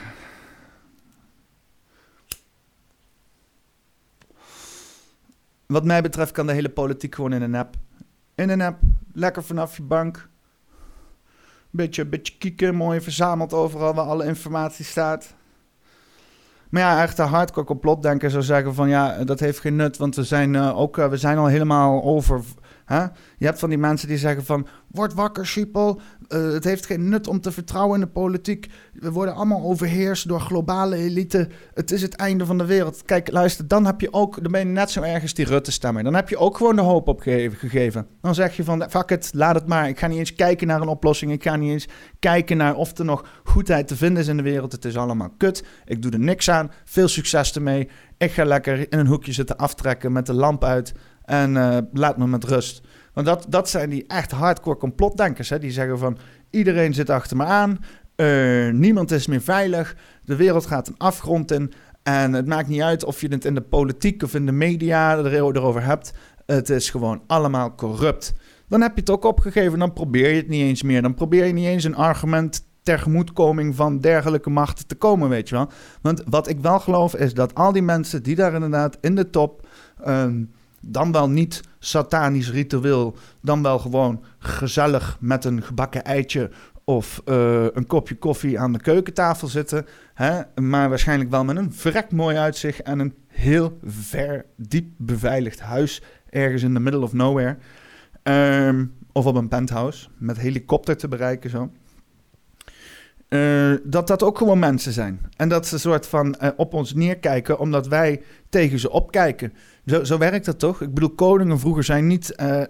Wat 5.67 5.85
mij 5.85 6.03
betreft 6.03 6.33
kan 6.33 6.47
de 6.47 6.53
hele 6.53 6.71
politiek 6.71 7.15
gewoon 7.15 7.33
in 7.33 7.43
een 7.43 7.55
app. 7.55 7.77
In 8.35 8.49
een 8.49 8.61
app, 8.61 8.81
lekker 9.13 9.45
vanaf 9.45 9.77
je 9.77 9.83
bank. 9.83 10.29
Beetje, 11.71 12.07
beetje 12.07 12.37
kieken, 12.39 12.75
mooi 12.75 13.01
verzameld 13.01 13.53
overal 13.53 13.95
waar 13.95 14.07
alle 14.07 14.27
informatie 14.27 14.85
staat. 14.85 15.36
Maar 16.77 16.85
ja, 16.85 17.03
echt 17.03 17.17
de 17.17 17.23
hardcore 17.23 17.67
complotdenker 17.67 18.31
zou 18.31 18.43
zeggen 18.43 18.75
van 18.75 18.89
ja, 18.89 19.25
dat 19.25 19.41
heeft 19.41 19.61
geen 19.61 19.77
nut, 19.77 19.97
want 19.97 20.17
we 20.17 20.25
zijn 20.25 20.55
uh, 20.55 20.79
ook 20.79 20.99
uh, 20.99 21.09
we 21.09 21.17
zijn 21.17 21.39
al 21.39 21.47
helemaal 21.47 22.03
over. 22.03 22.41
Je 22.87 23.47
hebt 23.47 23.59
van 23.59 23.69
die 23.69 23.79
mensen 23.79 24.09
die 24.09 24.19
zeggen 24.19 24.45
van 24.45 24.67
word 24.91 25.15
wakker, 25.15 25.47
Schiepel. 25.47 26.01
Uh, 26.29 26.53
het 26.53 26.65
heeft 26.65 26.87
geen 26.87 27.09
nut 27.09 27.29
om 27.29 27.41
te 27.41 27.53
vertrouwen 27.53 27.95
in 27.95 28.07
de 28.07 28.13
politiek. 28.13 28.71
We 28.93 29.13
worden 29.13 29.35
allemaal 29.35 29.63
overheerst 29.63 30.29
door 30.29 30.41
globale 30.41 30.97
elite. 30.97 31.49
Het 31.75 31.93
is 31.93 32.03
het 32.03 32.15
einde 32.15 32.47
van 32.47 32.59
de 32.59 32.65
wereld. 32.65 33.03
Kijk, 33.03 33.31
luister, 33.31 33.69
dan 33.69 33.87
heb 33.87 34.01
je 34.01 34.13
ook, 34.13 34.43
dan 34.43 34.53
ben 34.53 34.61
je 34.61 34.67
net 34.67 34.91
zo 34.91 35.03
ergens 35.03 35.35
die 35.35 35.45
Rutte 35.45 35.73
stemmer. 35.73 36.03
Dan 36.03 36.15
heb 36.15 36.29
je 36.29 36.39
ook 36.39 36.57
gewoon 36.57 36.77
de 36.77 36.83
hoop 36.83 37.09
opgegeven. 37.09 38.07
Dan 38.21 38.35
zeg 38.35 38.57
je 38.57 38.65
van 38.65 38.91
fuck 38.91 39.11
it, 39.11 39.31
laat 39.35 39.55
het 39.55 39.67
maar. 39.67 39.89
Ik 39.89 39.99
ga 39.99 40.07
niet 40.07 40.19
eens 40.19 40.35
kijken 40.35 40.67
naar 40.67 40.81
een 40.81 40.89
oplossing. 40.89 41.33
Ik 41.33 41.43
ga 41.43 41.57
niet 41.57 41.71
eens 41.71 41.89
kijken 42.19 42.57
naar 42.57 42.75
of 42.75 42.99
er 42.99 43.05
nog 43.05 43.25
goedheid 43.45 43.89
te 43.89 43.97
vinden 43.97 44.23
is 44.23 44.29
in 44.29 44.37
de 44.37 44.43
wereld. 44.43 44.73
Het 44.73 44.85
is 44.85 44.97
allemaal 44.97 45.31
kut. 45.37 45.65
Ik 45.85 46.03
doe 46.03 46.13
er 46.13 46.19
niks 46.19 46.51
aan. 46.51 46.71
Veel 46.85 47.09
succes 47.09 47.55
ermee. 47.55 47.89
Ik 48.19 48.33
ga 48.33 48.45
lekker 48.45 48.79
in 48.79 48.99
een 48.99 49.07
hoekje 49.07 49.33
zitten 49.33 49.57
aftrekken 49.57 50.13
met 50.13 50.27
de 50.27 50.35
lamp 50.35 50.65
uit. 50.65 50.95
En 51.27 51.55
uh, 51.55 51.79
laat 51.93 52.17
me 52.17 52.27
met 52.27 52.45
rust. 52.45 52.83
Want 53.13 53.27
dat, 53.27 53.47
dat 53.49 53.69
zijn 53.69 53.91
die 53.91 54.05
echt 54.07 54.31
hardcore 54.31 54.77
complotdenkers. 54.77 55.49
Hè? 55.49 55.59
Die 55.59 55.71
zeggen 55.71 55.99
van 55.99 56.19
Iedereen 56.51 56.95
zit 56.95 57.11
achter 57.11 57.37
me 57.37 57.45
aan. 57.45 57.79
Uh, 58.17 58.71
niemand 58.73 59.11
is 59.11 59.27
meer 59.27 59.41
veilig. 59.41 59.97
De 60.25 60.37
wereld 60.37 60.67
gaat 60.67 60.89
een 60.89 60.99
afgrond 60.99 61.51
in. 61.51 61.73
En 62.03 62.33
het 62.33 62.47
maakt 62.47 62.69
niet 62.69 62.83
uit 62.83 63.05
of 63.05 63.21
je 63.21 63.29
het 63.29 63.45
in 63.45 63.55
de 63.55 63.61
politiek 63.61 64.23
of 64.23 64.35
in 64.35 64.47
de 64.47 64.53
media 64.53 65.19
erover 65.19 65.85
hebt. 65.85 66.13
Het 66.47 66.71
is 66.71 66.91
gewoon 66.91 67.23
allemaal 67.27 67.75
corrupt. 67.75 68.35
Dan 68.69 68.81
heb 68.81 68.95
je 68.95 69.01
het 69.01 69.11
ook 69.11 69.25
opgegeven. 69.25 69.79
Dan 69.79 69.93
probeer 69.93 70.31
je 70.31 70.37
het 70.37 70.49
niet 70.49 70.63
eens 70.63 70.83
meer. 70.83 71.03
Dan 71.03 71.15
probeer 71.15 71.45
je 71.45 71.53
niet 71.53 71.67
eens 71.67 71.85
een 71.85 71.97
argument 71.97 72.65
tergemoetkoming 72.83 73.75
van 73.75 74.01
dergelijke 74.01 74.51
machten 74.51 74.87
te 74.87 74.95
komen, 74.95 75.29
weet 75.29 75.49
je 75.49 75.55
wel. 75.55 75.69
Want 76.01 76.23
wat 76.29 76.49
ik 76.49 76.61
wel 76.61 76.81
geloof 76.81 77.15
is 77.15 77.35
dat 77.35 77.55
al 77.55 77.73
die 77.73 77.83
mensen 77.83 78.23
die 78.23 78.35
daar 78.35 78.55
inderdaad 78.55 78.99
in 79.01 79.15
de 79.15 79.31
top... 79.31 79.67
Ehm, 80.05 80.43
dan 80.87 81.13
wel 81.13 81.29
niet 81.29 81.61
satanisch 81.79 82.51
ritueel, 82.51 83.17
dan 83.41 83.63
wel 83.63 83.79
gewoon 83.79 84.25
gezellig 84.39 85.17
met 85.21 85.45
een 85.45 85.63
gebakken 85.63 86.05
eitje 86.05 86.51
of 86.85 87.23
uh, 87.25 87.65
een 87.73 87.87
kopje 87.87 88.17
koffie 88.17 88.61
aan 88.61 88.73
de 88.73 88.81
keukentafel 88.81 89.49
zitten. 89.49 89.87
Hè? 90.15 90.41
Maar 90.55 90.89
waarschijnlijk 90.89 91.31
wel 91.31 91.45
met 91.45 91.57
een 91.57 91.73
verrekt 91.73 92.13
mooi 92.13 92.37
uitzicht 92.37 92.83
en 92.83 92.99
een 92.99 93.15
heel 93.27 93.79
ver, 93.85 94.45
diep 94.57 94.89
beveiligd 94.97 95.61
huis 95.61 96.03
ergens 96.31 96.63
in 96.63 96.75
the 96.75 96.81
middle 96.81 97.03
of 97.03 97.13
nowhere. 97.13 97.57
Um, 98.23 98.95
of 99.13 99.27
op 99.27 99.35
een 99.35 99.49
penthouse 99.49 100.09
met 100.19 100.39
helikopter 100.39 100.97
te 100.97 101.09
bereiken 101.09 101.51
zo. 101.51 101.71
Uh, 103.29 103.73
dat 103.85 104.07
dat 104.07 104.23
ook 104.23 104.39
gewoon 104.39 104.59
mensen 104.59 104.93
zijn. 104.93 105.21
En 105.37 105.49
dat 105.49 105.67
ze 105.67 105.75
een 105.75 105.81
soort 105.81 106.07
van 106.07 106.37
uh, 106.43 106.49
op 106.57 106.75
ons 106.75 106.95
neerkijken 106.95 107.59
omdat 107.59 107.87
wij 107.89 108.23
tegen 108.49 108.79
ze 108.79 108.91
opkijken. 108.91 109.53
Zo, 109.87 110.05
zo 110.05 110.19
werkt 110.19 110.45
dat 110.45 110.59
toch? 110.59 110.83
Ik 110.83 110.95
bedoel, 110.95 111.11
koningen 111.11 111.59
vroeger 111.59 111.85
zijn 111.85 112.07
niet, 112.07 112.35
uh, 112.41 112.63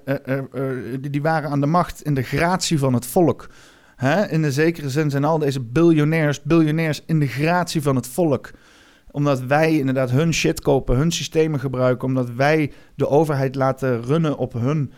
die, 1.01 1.11
die 1.11 1.23
waren 1.23 1.51
aan 1.51 1.61
de 1.61 1.67
macht 1.67 2.03
in 2.03 2.15
de 2.15 2.23
gratie 2.23 2.79
van 2.79 2.95
het 2.95 3.07
volk. 3.07 3.49
Hè? 3.97 4.29
In 4.29 4.43
de 4.43 4.53
zekere 4.53 4.91
zin 4.91 5.11
zijn 5.11 5.25
al 5.25 5.39
deze 5.39 5.61
biljonairs, 5.61 6.43
biljonairs 6.43 7.03
in 7.07 7.19
de 7.19 7.27
gratie 7.29 7.83
van 7.83 7.97
het 7.97 8.09
volk. 8.09 8.51
Omdat 9.11 9.41
wij 9.41 9.79
inderdaad 9.79 10.11
hun 10.11 10.35
shit 10.35 10.61
kopen, 10.61 10.97
hun 10.97 11.13
systemen 11.13 11.61
gebruiken, 11.61 12.09
omdat 12.09 12.31
wij 12.31 12.73
de 12.95 13.09
overheid 13.09 13.55
laten 13.55 14.03
runnen 14.03 14.37
op 14.37 14.53
hun 14.53 14.93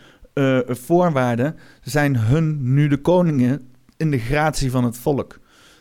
voorwaarden, 0.67 1.55
zijn 1.81 2.17
hun 2.17 2.73
nu 2.73 2.87
de 2.87 2.97
koningen 2.97 3.67
in 3.97 4.11
de 4.11 4.19
gratie 4.19 4.71
van 4.71 4.83
het 4.83 4.97
volk. 4.97 5.39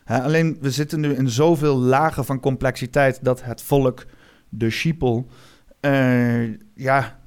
Alleen 0.09 0.57
we 0.61 0.71
zitten 0.71 1.01
nu 1.01 1.15
in 1.15 1.29
zoveel 1.29 1.77
lagen 1.77 2.25
van 2.25 2.41
complexiteit 2.41 3.19
dat 3.23 3.43
het 3.43 3.63
volk, 3.63 4.07
de 4.49 4.71
sheeple, 4.71 5.25
uh, 5.81 6.49
ja, 6.75 7.19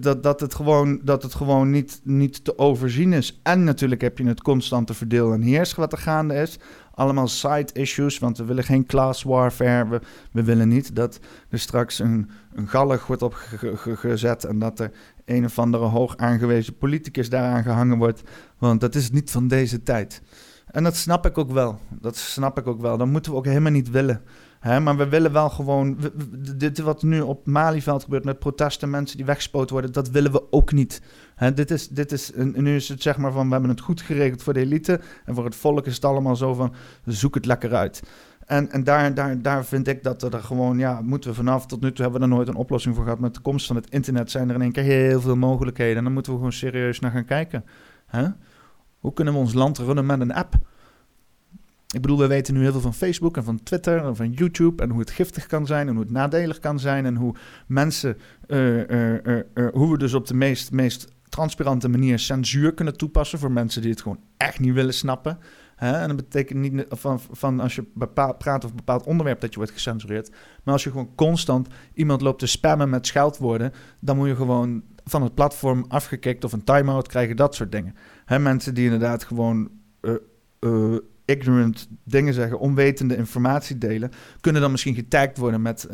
dat, 0.00 0.22
dat, 0.22 0.40
het 0.40 0.54
gewoon, 0.54 1.00
dat 1.04 1.22
het 1.22 1.34
gewoon 1.34 1.70
niet, 1.70 2.00
niet 2.04 2.44
te 2.44 2.58
overzien 2.58 3.12
is. 3.12 3.40
En 3.42 3.64
natuurlijk 3.64 4.00
heb 4.00 4.18
je 4.18 4.26
het 4.26 4.42
constante 4.42 4.94
verdeel 4.94 5.32
en 5.32 5.42
heers 5.42 5.74
wat 5.74 5.92
er 5.92 5.98
gaande 5.98 6.34
is. 6.34 6.58
Allemaal 6.94 7.28
side 7.28 7.72
issues, 7.72 8.18
want 8.18 8.38
we 8.38 8.44
willen 8.44 8.64
geen 8.64 8.86
class 8.86 9.22
warfare. 9.22 9.88
We, 9.88 10.00
we 10.32 10.42
willen 10.42 10.68
niet 10.68 10.94
dat 10.94 11.20
er 11.48 11.58
straks 11.58 11.98
een, 11.98 12.30
een 12.54 12.68
gallig 12.68 13.06
wordt 13.06 13.22
opgezet 13.22 14.44
en 14.44 14.58
dat 14.58 14.80
er 14.80 14.90
een 15.24 15.44
of 15.44 15.58
andere 15.58 15.84
hoog 15.84 16.16
aangewezen 16.16 16.76
politicus 16.76 17.28
daaraan 17.28 17.62
gehangen 17.62 17.98
wordt. 17.98 18.22
Want 18.58 18.80
dat 18.80 18.94
is 18.94 19.10
niet 19.10 19.30
van 19.30 19.48
deze 19.48 19.82
tijd. 19.82 20.22
En 20.72 20.82
dat 20.82 20.96
snap 20.96 21.26
ik 21.26 21.38
ook 21.38 21.50
wel. 21.50 21.78
Dat 21.88 22.16
snap 22.16 22.58
ik 22.58 22.66
ook 22.66 22.80
wel. 22.80 22.96
Dat 22.96 23.06
moeten 23.06 23.32
we 23.32 23.38
ook 23.38 23.44
helemaal 23.44 23.72
niet 23.72 23.90
willen. 23.90 24.22
Hè, 24.60 24.80
maar 24.80 24.96
we 24.96 25.08
willen 25.08 25.32
wel 25.32 25.50
gewoon. 25.50 25.98
dit 26.56 26.78
wat 26.78 27.02
nu 27.02 27.20
op 27.20 27.46
Malieveld 27.46 28.02
gebeurt 28.02 28.24
met 28.24 28.38
protesten, 28.38 28.90
mensen 28.90 29.16
die 29.16 29.26
weggespoten 29.26 29.72
worden, 29.72 29.92
dat 29.92 30.10
willen 30.10 30.32
we 30.32 30.52
ook 30.52 30.72
niet. 30.72 31.02
Hè, 31.34 31.54
dit 31.54 31.70
is, 31.70 31.88
dit 31.88 32.12
is, 32.12 32.32
nu 32.34 32.74
is 32.74 32.88
het 32.88 33.02
zeg 33.02 33.16
maar 33.16 33.32
van: 33.32 33.46
we 33.46 33.52
hebben 33.52 33.70
het 33.70 33.80
goed 33.80 34.00
geregeld 34.00 34.42
voor 34.42 34.52
de 34.52 34.60
elite. 34.60 35.00
En 35.24 35.34
voor 35.34 35.44
het 35.44 35.56
volk 35.56 35.86
is 35.86 35.94
het 35.94 36.04
allemaal 36.04 36.36
zo 36.36 36.54
van: 36.54 36.74
zoek 37.04 37.34
het 37.34 37.46
lekker 37.46 37.74
uit. 37.74 38.02
En, 38.46 38.70
en 38.70 38.84
daar, 38.84 39.14
daar, 39.14 39.42
daar 39.42 39.64
vind 39.64 39.88
ik 39.88 40.02
dat 40.02 40.22
er 40.22 40.42
gewoon, 40.42 40.78
ja, 40.78 41.00
moeten 41.00 41.30
we 41.30 41.36
vanaf. 41.36 41.66
Tot 41.66 41.80
nu 41.80 41.92
toe 41.92 42.02
hebben 42.02 42.20
we 42.20 42.26
er 42.26 42.32
nooit 42.32 42.48
een 42.48 42.54
oplossing 42.54 42.94
voor 42.94 43.04
gehad. 43.04 43.18
Met 43.18 43.34
de 43.34 43.40
komst 43.40 43.66
van 43.66 43.76
het 43.76 43.90
internet 43.90 44.30
zijn 44.30 44.48
er 44.48 44.54
in 44.54 44.62
één 44.62 44.72
keer 44.72 44.82
heel 44.82 45.20
veel 45.20 45.36
mogelijkheden. 45.36 45.96
En 45.96 46.04
dan 46.04 46.12
moeten 46.12 46.32
we 46.32 46.38
gewoon 46.38 46.52
serieus 46.52 47.00
naar 47.00 47.10
gaan 47.10 47.24
kijken. 47.24 47.64
Hè? 48.06 48.26
Hoe 49.00 49.12
kunnen 49.12 49.34
we 49.34 49.40
ons 49.40 49.52
land 49.52 49.78
runnen 49.78 50.06
met 50.06 50.20
een 50.20 50.32
app? 50.32 50.54
Ik 51.94 52.00
bedoel, 52.00 52.18
we 52.18 52.26
weten 52.26 52.54
nu 52.54 52.60
heel 52.60 52.72
veel 52.72 52.80
van 52.80 52.94
Facebook 52.94 53.36
en 53.36 53.44
van 53.44 53.62
Twitter 53.62 54.04
en 54.04 54.16
van 54.16 54.30
YouTube 54.30 54.82
en 54.82 54.90
hoe 54.90 55.00
het 55.00 55.10
giftig 55.10 55.46
kan 55.46 55.66
zijn 55.66 55.88
en 55.88 55.94
hoe 55.94 56.02
het 56.02 56.12
nadelig 56.12 56.58
kan 56.58 56.78
zijn 56.78 57.06
en 57.06 57.16
hoe 57.16 57.34
mensen, 57.66 58.16
uh, 58.46 58.88
uh, 58.88 59.14
uh, 59.54 59.68
hoe 59.72 59.90
we 59.90 59.98
dus 59.98 60.14
op 60.14 60.26
de 60.26 60.34
meest, 60.34 60.72
meest 60.72 61.08
transparante 61.28 61.88
manier 61.88 62.18
censuur 62.18 62.74
kunnen 62.74 62.96
toepassen 62.96 63.38
voor 63.38 63.52
mensen 63.52 63.82
die 63.82 63.90
het 63.90 64.02
gewoon 64.02 64.20
echt 64.36 64.58
niet 64.58 64.74
willen 64.74 64.94
snappen. 64.94 65.38
En 65.76 66.08
dat 66.08 66.16
betekent 66.16 66.58
niet 66.58 66.84
van, 66.88 67.20
van 67.30 67.60
als 67.60 67.74
je 67.74 67.84
bepaald, 67.94 68.38
praat 68.38 68.56
over 68.56 68.70
een 68.70 68.84
bepaald 68.84 69.06
onderwerp 69.06 69.40
dat 69.40 69.50
je 69.50 69.56
wordt 69.56 69.72
gecensureerd. 69.72 70.30
Maar 70.64 70.74
als 70.74 70.84
je 70.84 70.90
gewoon 70.90 71.14
constant 71.14 71.68
iemand 71.94 72.20
loopt 72.20 72.38
te 72.38 72.46
spammen 72.46 72.90
met 72.90 73.06
scheldwoorden, 73.06 73.72
dan 74.00 74.16
moet 74.16 74.28
je 74.28 74.36
gewoon 74.36 74.82
van 75.10 75.22
het 75.22 75.34
platform 75.34 75.84
afgekikt 75.88 76.44
of 76.44 76.52
een 76.52 76.64
time-out 76.64 77.08
krijgen, 77.08 77.36
dat 77.36 77.54
soort 77.54 77.72
dingen. 77.72 77.94
Hè? 78.24 78.38
Mensen 78.38 78.74
die 78.74 78.84
inderdaad 78.84 79.24
gewoon 79.24 79.70
ignorant 81.30 81.88
dingen 82.04 82.34
zeggen, 82.34 82.58
onwetende 82.58 83.16
informatie 83.16 83.78
delen, 83.78 84.10
kunnen 84.40 84.62
dan 84.62 84.70
misschien 84.70 84.94
getagd 84.94 85.38
worden 85.38 85.62
met, 85.62 85.88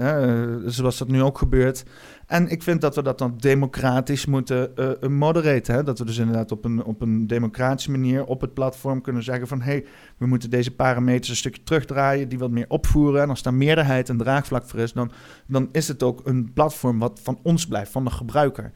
zoals 0.67 0.99
dat 0.99 1.09
nu 1.09 1.23
ook 1.23 1.39
gebeurt. 1.39 1.85
En 2.27 2.49
ik 2.49 2.63
vind 2.63 2.81
dat 2.81 2.95
we 2.95 3.03
dat 3.03 3.19
dan 3.19 3.35
democratisch 3.37 4.27
moeten 4.27 4.73
uh, 4.77 5.09
moderaten. 5.09 5.75
Hè? 5.75 5.83
Dat 5.83 5.99
we 5.99 6.05
dus 6.05 6.19
inderdaad 6.19 6.53
op 6.53 6.65
een, 6.65 6.85
op 6.85 7.01
een 7.01 7.27
democratische 7.27 7.91
manier 7.91 8.25
op 8.25 8.41
het 8.41 8.55
platform 8.55 9.01
kunnen 9.01 9.23
zeggen 9.23 9.49
van... 9.49 9.61
hé, 9.61 9.71
hey, 9.71 9.87
we 10.17 10.27
moeten 10.27 10.51
deze 10.51 10.75
parameters 10.75 11.29
een 11.29 11.37
stukje 11.37 11.63
terugdraaien, 11.63 12.29
die 12.29 12.39
wat 12.39 12.51
meer 12.51 12.69
opvoeren. 12.69 13.23
En 13.23 13.29
als 13.29 13.43
daar 13.43 13.55
meerderheid 13.55 14.09
en 14.09 14.17
draagvlak 14.17 14.69
voor 14.69 14.81
is, 14.81 14.93
dan, 14.93 15.11
dan 15.47 15.69
is 15.73 15.89
het 15.89 16.03
ook 16.03 16.21
een 16.25 16.53
platform 16.53 16.99
wat 16.99 17.21
van 17.23 17.39
ons 17.43 17.67
blijft, 17.67 17.93
van 17.93 18.05
de 18.05 18.11
gebruiker. 18.11 18.73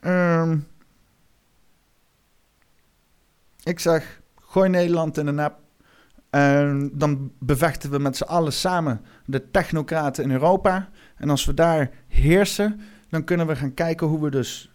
Um, 0.00 0.66
ik 3.62 3.80
zeg, 3.80 4.20
gooi 4.40 4.68
Nederland 4.68 5.18
in 5.18 5.26
een 5.26 5.38
app. 5.38 5.62
En 6.30 6.90
dan 6.92 7.32
bevechten 7.38 7.90
we 7.90 7.98
met 7.98 8.16
z'n 8.16 8.22
allen 8.22 8.52
samen 8.52 9.00
de 9.26 9.50
technocraten 9.50 10.24
in 10.24 10.30
Europa. 10.30 10.88
En 11.16 11.30
als 11.30 11.44
we 11.44 11.54
daar 11.54 11.90
heersen, 12.08 12.80
dan 13.08 13.24
kunnen 13.24 13.46
we 13.46 13.56
gaan 13.56 13.74
kijken 13.74 14.06
hoe 14.06 14.20
we 14.20 14.30
dus 14.30 14.70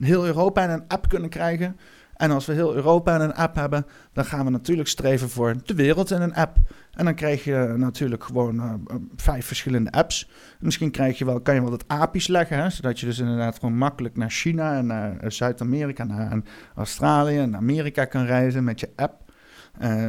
heel 0.00 0.26
Europa 0.26 0.64
in 0.64 0.70
een 0.70 0.88
app 0.88 1.08
kunnen 1.08 1.30
krijgen. 1.30 1.76
En 2.16 2.30
als 2.30 2.46
we 2.46 2.52
heel 2.52 2.74
Europa 2.74 3.14
in 3.14 3.20
een 3.20 3.34
app 3.34 3.54
hebben, 3.54 3.86
dan 4.12 4.24
gaan 4.24 4.44
we 4.44 4.50
natuurlijk 4.50 4.88
streven 4.88 5.28
voor 5.28 5.54
de 5.64 5.74
wereld 5.74 6.10
in 6.10 6.20
een 6.20 6.34
app. 6.34 6.56
En 6.92 7.04
dan 7.04 7.14
krijg 7.14 7.44
je 7.44 7.74
natuurlijk 7.76 8.24
gewoon 8.24 8.56
uh, 8.56 8.72
vijf 9.16 9.46
verschillende 9.46 9.90
apps. 9.90 10.30
Misschien 10.58 10.90
krijg 10.90 11.18
je 11.18 11.24
wel, 11.24 11.40
kan 11.40 11.54
je 11.54 11.60
wel 11.60 11.70
dat 11.70 11.88
API's 11.88 12.28
leggen, 12.28 12.58
hè, 12.58 12.70
zodat 12.70 13.00
je 13.00 13.06
dus 13.06 13.18
inderdaad 13.18 13.58
gewoon 13.58 13.76
makkelijk 13.76 14.16
naar 14.16 14.30
China 14.30 14.76
en 14.76 14.86
naar 14.86 15.18
eh, 15.18 15.30
Zuid-Amerika, 15.30 16.04
naar 16.04 16.42
Australië 16.74 17.38
en 17.38 17.56
Amerika 17.56 18.04
kan 18.04 18.24
reizen 18.24 18.64
met 18.64 18.80
je 18.80 18.90
app. 18.96 19.24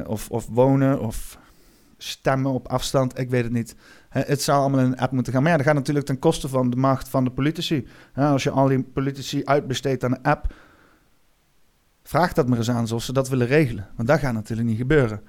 Of, 0.05 0.29
of 0.29 0.47
wonen 0.47 0.99
of 0.99 1.37
stemmen 1.97 2.51
op 2.51 2.67
afstand, 2.67 3.19
ik 3.19 3.29
weet 3.29 3.43
het 3.43 3.51
niet. 3.51 3.75
Het 4.09 4.41
zou 4.41 4.59
allemaal 4.59 4.79
in 4.79 4.85
een 4.85 4.97
app 4.97 5.11
moeten 5.11 5.33
gaan. 5.33 5.41
Maar 5.41 5.51
ja, 5.51 5.57
dat 5.57 5.65
gaat 5.65 5.75
natuurlijk 5.75 6.05
ten 6.05 6.19
koste 6.19 6.47
van 6.47 6.69
de 6.69 6.75
macht 6.75 7.09
van 7.09 7.23
de 7.23 7.29
politici. 7.29 7.87
Als 8.15 8.43
je 8.43 8.49
al 8.49 8.67
die 8.67 8.83
politici 8.83 9.41
uitbesteedt 9.45 10.03
aan 10.03 10.11
een 10.11 10.23
app, 10.23 10.53
vraag 12.07 12.33
dat 12.33 12.47
maar 12.47 12.57
eens 12.57 12.69
aan 12.69 12.87
zoals 12.87 13.05
ze 13.05 13.13
dat 13.13 13.29
willen 13.29 13.47
regelen. 13.47 13.87
Want 13.95 14.07
dat 14.07 14.19
gaat 14.19 14.33
natuurlijk 14.33 14.67
niet 14.67 14.77
gebeuren. 14.77 15.21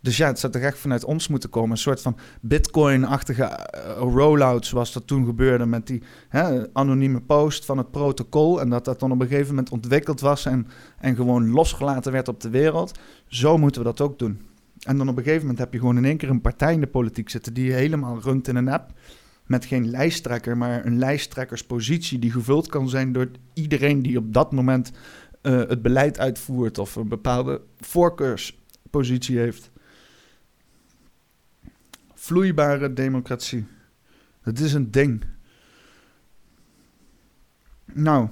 Dus 0.00 0.16
ja, 0.16 0.26
het 0.26 0.38
zou 0.38 0.52
toch 0.52 0.62
echt 0.62 0.78
vanuit 0.78 1.04
ons 1.04 1.28
moeten 1.28 1.50
komen. 1.50 1.70
Een 1.70 1.76
soort 1.76 2.00
van 2.00 2.16
bitcoin-achtige 2.40 3.42
uh, 3.42 3.96
rollout 3.98 4.66
zoals 4.66 4.92
dat 4.92 5.06
toen 5.06 5.24
gebeurde 5.24 5.66
met 5.66 5.86
die 5.86 6.02
hè, 6.28 6.72
anonieme 6.72 7.20
post 7.20 7.64
van 7.64 7.78
het 7.78 7.90
protocol. 7.90 8.60
En 8.60 8.68
dat 8.68 8.84
dat 8.84 9.00
dan 9.00 9.12
op 9.12 9.20
een 9.20 9.26
gegeven 9.26 9.48
moment 9.48 9.70
ontwikkeld 9.70 10.20
was 10.20 10.46
en, 10.46 10.66
en 10.98 11.16
gewoon 11.16 11.50
losgelaten 11.50 12.12
werd 12.12 12.28
op 12.28 12.40
de 12.40 12.50
wereld. 12.50 12.98
Zo 13.26 13.58
moeten 13.58 13.80
we 13.80 13.86
dat 13.86 14.00
ook 14.00 14.18
doen. 14.18 14.40
En 14.82 14.96
dan 14.96 15.08
op 15.08 15.16
een 15.16 15.22
gegeven 15.22 15.40
moment 15.40 15.58
heb 15.58 15.72
je 15.72 15.78
gewoon 15.78 15.96
in 15.96 16.04
één 16.04 16.16
keer 16.16 16.30
een 16.30 16.40
partij 16.40 16.72
in 16.72 16.80
de 16.80 16.86
politiek 16.86 17.30
zitten 17.30 17.54
die 17.54 17.72
helemaal 17.72 18.20
runt 18.20 18.48
in 18.48 18.56
een 18.56 18.68
app. 18.68 18.92
Met 19.46 19.64
geen 19.64 19.90
lijsttrekker, 19.90 20.56
maar 20.56 20.86
een 20.86 20.98
lijsttrekkerspositie 20.98 22.18
die 22.18 22.30
gevuld 22.30 22.66
kan 22.66 22.88
zijn 22.88 23.12
door 23.12 23.30
iedereen 23.54 24.02
die 24.02 24.18
op 24.18 24.32
dat 24.32 24.52
moment 24.52 24.92
uh, 25.42 25.58
het 25.58 25.82
beleid 25.82 26.18
uitvoert 26.18 26.78
of 26.78 26.96
een 26.96 27.08
bepaalde 27.08 27.60
voorkeurspositie 27.80 29.38
heeft. 29.38 29.70
Vloeibare 32.14 32.92
democratie. 32.92 33.66
Het 34.42 34.60
is 34.60 34.72
een 34.72 34.90
ding. 34.90 35.24
Nou, 37.92 38.28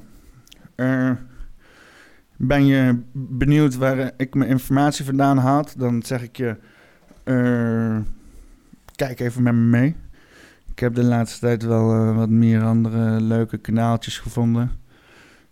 ben 2.36 2.66
je 2.66 3.00
benieuwd 3.12 3.74
waar 3.74 4.12
ik 4.16 4.34
mijn 4.34 4.50
informatie 4.50 5.04
vandaan 5.04 5.38
haal? 5.38 5.66
Dan 5.76 6.02
zeg 6.02 6.22
ik 6.22 6.36
je, 6.36 6.56
uh, 7.24 7.98
kijk 8.94 9.20
even 9.20 9.42
met 9.42 9.54
me 9.54 9.60
mee. 9.60 9.96
Ik 10.70 10.78
heb 10.78 10.94
de 10.94 11.04
laatste 11.04 11.40
tijd 11.40 11.62
wel 11.62 11.94
uh, 11.94 12.16
wat 12.16 12.28
meer 12.28 12.62
andere 12.62 13.20
leuke 13.20 13.58
kanaaltjes 13.58 14.18
gevonden. 14.18 14.79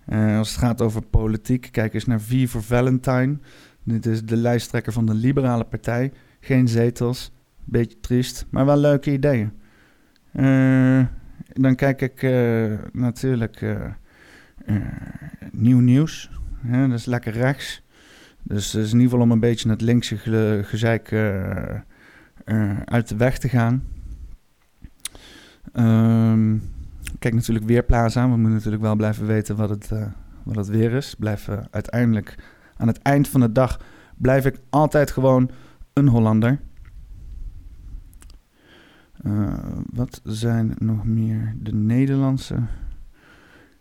Eh, 0.09 0.39
als 0.39 0.49
het 0.49 0.59
gaat 0.59 0.81
over 0.81 1.03
politiek, 1.03 1.69
kijk 1.71 1.95
eens 1.95 2.05
naar 2.05 2.21
V 2.21 2.49
voor 2.49 2.63
Valentine. 2.63 3.39
Dit 3.83 4.07
is 4.07 4.23
de 4.25 4.37
lijsttrekker 4.37 4.93
van 4.93 5.07
de 5.07 5.15
Liberale 5.15 5.65
Partij. 5.65 6.13
Geen 6.41 6.69
zetels, 6.69 7.33
beetje 7.65 8.01
triest, 8.01 8.47
maar 8.51 8.67
wel 8.67 8.77
leuke 8.77 9.13
ideeën. 9.13 9.53
Eh, 10.33 11.07
dan 11.53 11.75
kijk 11.75 12.01
ik 12.01 12.23
uh, 12.23 12.73
natuurlijk 12.93 13.65
nieuw 15.51 15.81
nieuws. 15.81 16.31
dat 16.63 16.93
is 16.93 17.05
lekker 17.05 17.33
rechts. 17.33 17.83
Dus 18.43 18.73
het 18.73 18.85
is 18.85 18.93
in 18.93 18.97
ieder 18.97 19.11
geval 19.11 19.25
om 19.25 19.31
een 19.31 19.41
beetje 19.41 19.71
het 19.71 19.81
linkse 19.81 20.17
ge 20.17 20.61
gezeik 20.65 21.13
uit 22.85 23.09
de 23.09 23.17
weg 23.17 23.39
te 23.39 23.49
gaan. 23.49 23.85
Um, 25.73 26.63
kijk 27.19 27.35
natuurlijk 27.35 27.67
Weerplaza. 27.67 28.23
We 28.23 28.37
moeten 28.37 28.53
natuurlijk 28.53 28.83
wel 28.83 28.97
blijven 28.97 29.27
weten 29.27 29.57
wat 29.57 29.69
het, 29.69 29.91
uh, 29.93 30.07
wat 30.43 30.57
het 30.57 30.69
weer 30.69 30.93
is. 30.93 31.15
Blijf 31.15 31.49
uiteindelijk 31.71 32.35
aan 32.77 32.87
het 32.87 32.99
eind 33.03 33.29
van 33.29 33.41
de 33.41 33.53
dag 33.53 33.81
blijf 34.17 34.47
ik 34.47 34.61
altijd 34.71 35.11
gewoon 35.11 35.51
een 35.93 36.09
Hollander. 36.09 36.61
Uh, 39.23 39.55
wat 39.93 40.21
zijn 40.25 40.75
nog 40.79 41.05
meer 41.05 41.57
de 41.61 41.75
Nederlandse? 41.75 42.57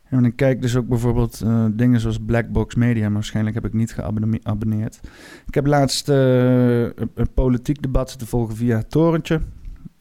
En 0.04 0.26
ik 0.26 0.36
kijk 0.36 0.62
dus 0.62 0.76
ook 0.76 0.88
bijvoorbeeld 0.88 1.46
dingen 1.72 2.00
zoals 2.00 2.20
Blackbox 2.26 2.76
Media, 2.76 3.04
maar 3.04 3.12
waarschijnlijk 3.12 3.56
heb 3.56 3.66
ik 3.66 3.74
niet 3.74 3.94
geabonneerd. 3.94 5.00
Ik 5.48 5.54
heb 5.54 5.66
laatst 5.66 6.08
een 6.08 7.34
politiek 7.34 7.82
debat 7.82 8.20
te 8.20 8.26
volgen 8.26 8.56
via 8.56 8.82
Torentje. 8.82 9.42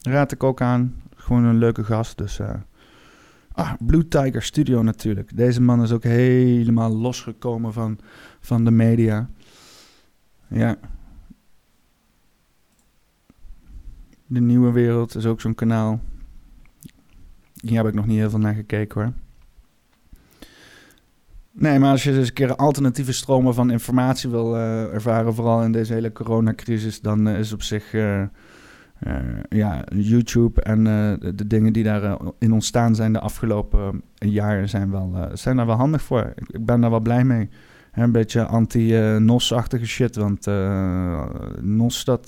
Raad 0.01 0.31
ik 0.31 0.43
ook 0.43 0.61
aan. 0.61 0.95
Gewoon 1.15 1.43
een 1.43 1.57
leuke 1.57 1.83
gast, 1.83 2.17
dus... 2.17 2.39
Ah, 3.57 3.73
Blue 3.79 4.07
Tiger 4.07 4.43
Studio 4.43 4.81
natuurlijk. 4.81 5.37
Deze 5.37 5.61
man 5.61 5.81
is 5.81 5.91
ook 5.91 6.03
helemaal 6.03 6.95
losgekomen 6.95 7.73
van, 7.73 7.99
van 8.39 8.65
de 8.65 8.71
media. 8.71 9.29
Ja. 10.47 10.77
De 14.25 14.39
Nieuwe 14.39 14.71
Wereld 14.71 15.15
is 15.15 15.25
ook 15.25 15.41
zo'n 15.41 15.55
kanaal. 15.55 15.99
Hier 17.53 17.77
heb 17.77 17.87
ik 17.87 17.93
nog 17.93 18.05
niet 18.05 18.17
heel 18.17 18.29
veel 18.29 18.39
naar 18.39 18.53
gekeken 18.53 19.01
hoor. 19.01 19.13
Nee, 21.51 21.79
maar 21.79 21.91
als 21.91 22.03
je 22.03 22.11
dus 22.11 22.27
een 22.27 22.33
keer 22.33 22.55
alternatieve 22.55 23.13
stromen 23.13 23.53
van 23.53 23.71
informatie 23.71 24.29
wil 24.29 24.55
uh, 24.55 24.93
ervaren, 24.93 25.33
vooral 25.33 25.63
in 25.63 25.71
deze 25.71 25.93
hele 25.93 26.11
coronacrisis, 26.11 27.01
dan 27.01 27.27
uh, 27.27 27.39
is 27.39 27.53
op 27.53 27.61
zich 27.61 27.93
uh, 27.93 28.23
ja, 29.49 29.83
YouTube 29.89 30.61
en 30.61 30.83
de 31.35 31.47
dingen 31.47 31.73
die 31.73 31.83
daarin 31.83 32.51
ontstaan 32.51 32.95
zijn 32.95 33.13
de 33.13 33.19
afgelopen 33.19 34.01
jaren 34.15 34.69
zijn, 34.69 34.91
wel, 34.91 35.29
zijn 35.33 35.55
daar 35.55 35.65
wel 35.65 35.75
handig 35.75 36.01
voor. 36.01 36.33
Ik, 36.35 36.49
ik 36.49 36.65
ben 36.65 36.81
daar 36.81 36.89
wel 36.89 36.99
blij 36.99 37.23
mee 37.23 37.49
een 37.91 38.11
beetje 38.11 38.45
anti-NOS-achtige 38.45 39.85
shit. 39.85 40.15
Want 40.15 40.45
NOS, 41.61 42.03
dat, 42.03 42.27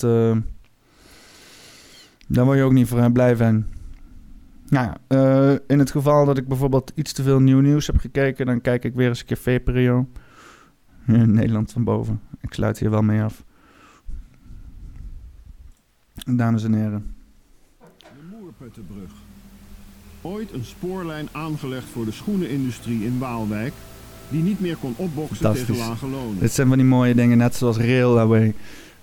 daar 2.27 2.45
word 2.45 2.57
je 2.57 2.63
ook 2.63 2.73
niet 2.73 2.87
voor 2.87 3.11
blij 3.11 3.35
van. 3.35 3.65
Nou 4.69 4.87
ja, 4.87 5.59
in 5.67 5.79
het 5.79 5.91
geval 5.91 6.25
dat 6.25 6.37
ik 6.37 6.47
bijvoorbeeld 6.47 6.91
iets 6.95 7.13
te 7.13 7.23
veel 7.23 7.39
nieuw 7.39 7.59
nieuws 7.59 7.87
heb 7.87 7.97
gekeken... 7.97 8.45
dan 8.45 8.61
kijk 8.61 8.83
ik 8.83 8.93
weer 8.95 9.07
eens 9.07 9.19
een 9.19 9.25
keer 9.25 9.37
VPRO. 9.37 10.07
Nederland 11.25 11.71
van 11.71 11.83
boven. 11.83 12.21
Ik 12.41 12.53
sluit 12.53 12.79
hier 12.79 12.89
wel 12.89 13.01
mee 13.01 13.21
af. 13.21 13.43
Dames 16.37 16.63
en 16.63 16.73
heren. 16.73 17.15
De 17.97 18.05
Moerputtenbrug. 18.31 19.11
Ooit 20.21 20.53
een 20.53 20.65
spoorlijn 20.65 21.27
aangelegd 21.31 21.89
voor 21.89 22.05
de 22.05 22.11
schoenenindustrie 22.11 23.05
in 23.05 23.19
Waalwijk 23.19 23.73
die 24.29 24.43
niet 24.43 24.59
meer 24.59 24.77
kon 24.77 24.93
opboksen 24.95 25.53
tegen 25.53 25.77
lage 25.77 26.07
lonen. 26.07 26.39
Dit 26.39 26.51
zijn 26.51 26.67
van 26.67 26.77
die 26.77 26.87
mooie 26.87 27.15
dingen, 27.15 27.37
net 27.37 27.55
zoals 27.55 27.77
Railway. 27.77 28.53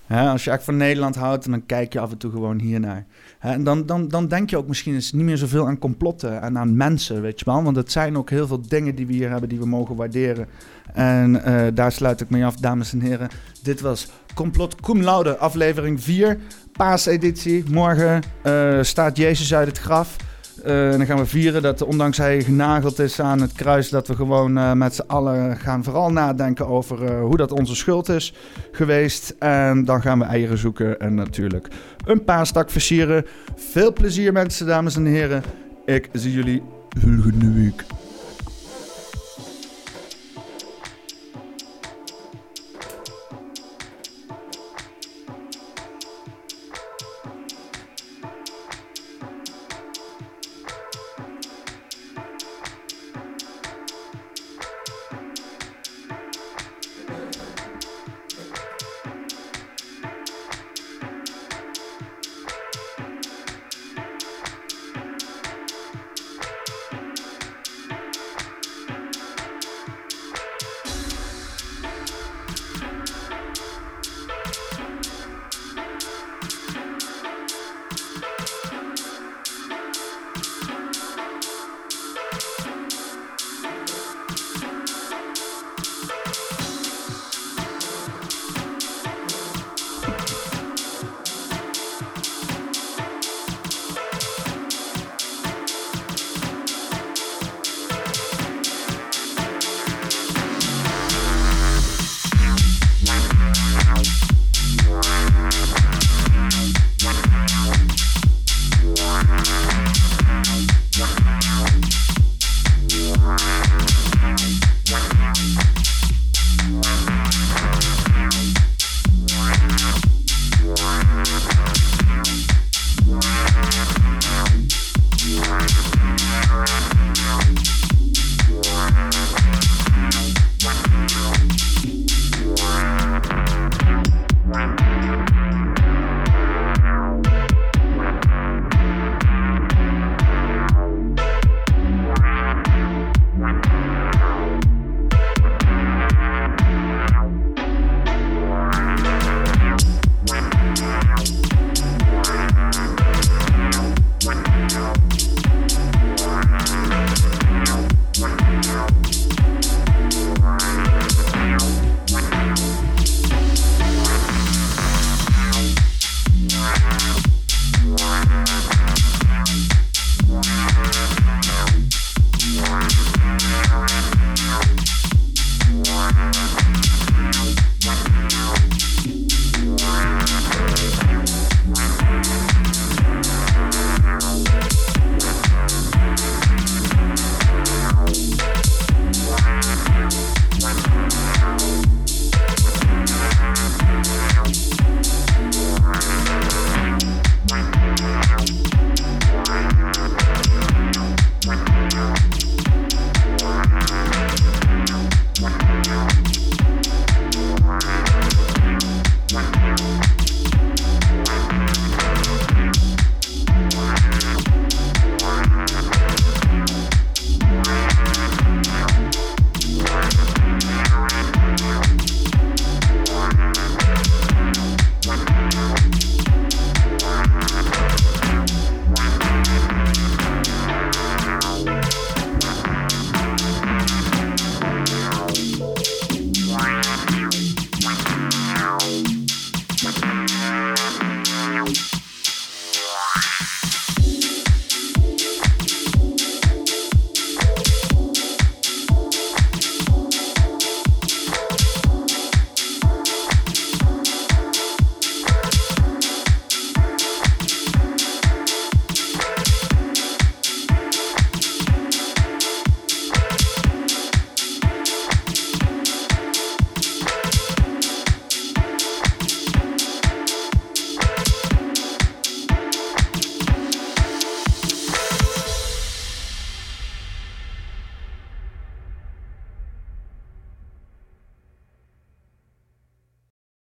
Als 0.09 0.43
je 0.43 0.51
echt 0.51 0.63
van 0.63 0.77
Nederland 0.77 1.15
houdt, 1.15 1.49
dan 1.49 1.65
kijk 1.65 1.93
je 1.93 1.99
af 1.99 2.11
en 2.11 2.17
toe 2.17 2.31
gewoon 2.31 2.59
hiernaar. 2.59 3.05
He, 3.39 3.51
en 3.51 3.63
dan, 3.63 3.85
dan, 3.85 4.07
dan 4.07 4.27
denk 4.27 4.49
je 4.49 4.57
ook 4.57 4.67
misschien 4.67 4.93
eens 4.93 5.11
niet 5.11 5.23
meer 5.23 5.37
zoveel 5.37 5.67
aan 5.67 5.77
complotten 5.77 6.41
en 6.41 6.57
aan 6.57 6.77
mensen, 6.77 7.21
weet 7.21 7.39
je 7.39 7.45
wel. 7.45 7.63
Want 7.63 7.75
het 7.75 7.91
zijn 7.91 8.17
ook 8.17 8.29
heel 8.29 8.47
veel 8.47 8.61
dingen 8.67 8.95
die 8.95 9.07
we 9.07 9.13
hier 9.13 9.29
hebben 9.29 9.49
die 9.49 9.59
we 9.59 9.65
mogen 9.65 9.95
waarderen. 9.95 10.47
En 10.93 11.41
uh, 11.45 11.61
daar 11.73 11.91
sluit 11.91 12.21
ik 12.21 12.29
mee 12.29 12.45
af, 12.45 12.55
dames 12.55 12.93
en 12.93 13.01
heren. 13.01 13.29
Dit 13.63 13.81
was 13.81 14.07
Complot 14.33 14.81
Cum 14.81 15.01
Laude, 15.01 15.37
aflevering 15.37 16.03
4, 16.03 16.37
paaseditie. 16.71 17.63
Morgen 17.69 18.23
uh, 18.43 18.83
staat 18.83 19.17
Jezus 19.17 19.53
uit 19.53 19.67
het 19.67 19.79
graf. 19.79 20.15
En 20.63 20.91
dan 20.91 21.05
gaan 21.05 21.17
we 21.17 21.25
vieren 21.25 21.61
dat 21.61 21.81
ondanks 21.81 22.17
hij 22.17 22.43
genageld 22.43 22.99
is 22.99 23.19
aan 23.19 23.41
het 23.41 23.53
kruis, 23.53 23.89
dat 23.89 24.07
we 24.07 24.15
gewoon 24.15 24.57
uh, 24.57 24.73
met 24.73 24.95
z'n 24.95 25.03
allen 25.07 25.57
gaan 25.57 25.83
vooral 25.83 26.11
nadenken 26.11 26.67
over 26.67 27.03
uh, 27.03 27.21
hoe 27.21 27.37
dat 27.37 27.51
onze 27.51 27.75
schuld 27.75 28.09
is 28.09 28.33
geweest. 28.71 29.35
En 29.39 29.85
dan 29.85 30.01
gaan 30.01 30.19
we 30.19 30.25
eieren 30.25 30.57
zoeken 30.57 30.99
en 30.99 31.15
natuurlijk 31.15 31.67
een 32.05 32.23
paastak 32.23 32.69
versieren. 32.69 33.25
Veel 33.55 33.93
plezier 33.93 34.33
mensen, 34.33 34.65
dames 34.65 34.95
en 34.95 35.05
heren. 35.05 35.43
Ik 35.85 36.09
zie 36.13 36.31
jullie 36.31 36.61
volgende 36.99 37.51
week. 37.51 37.85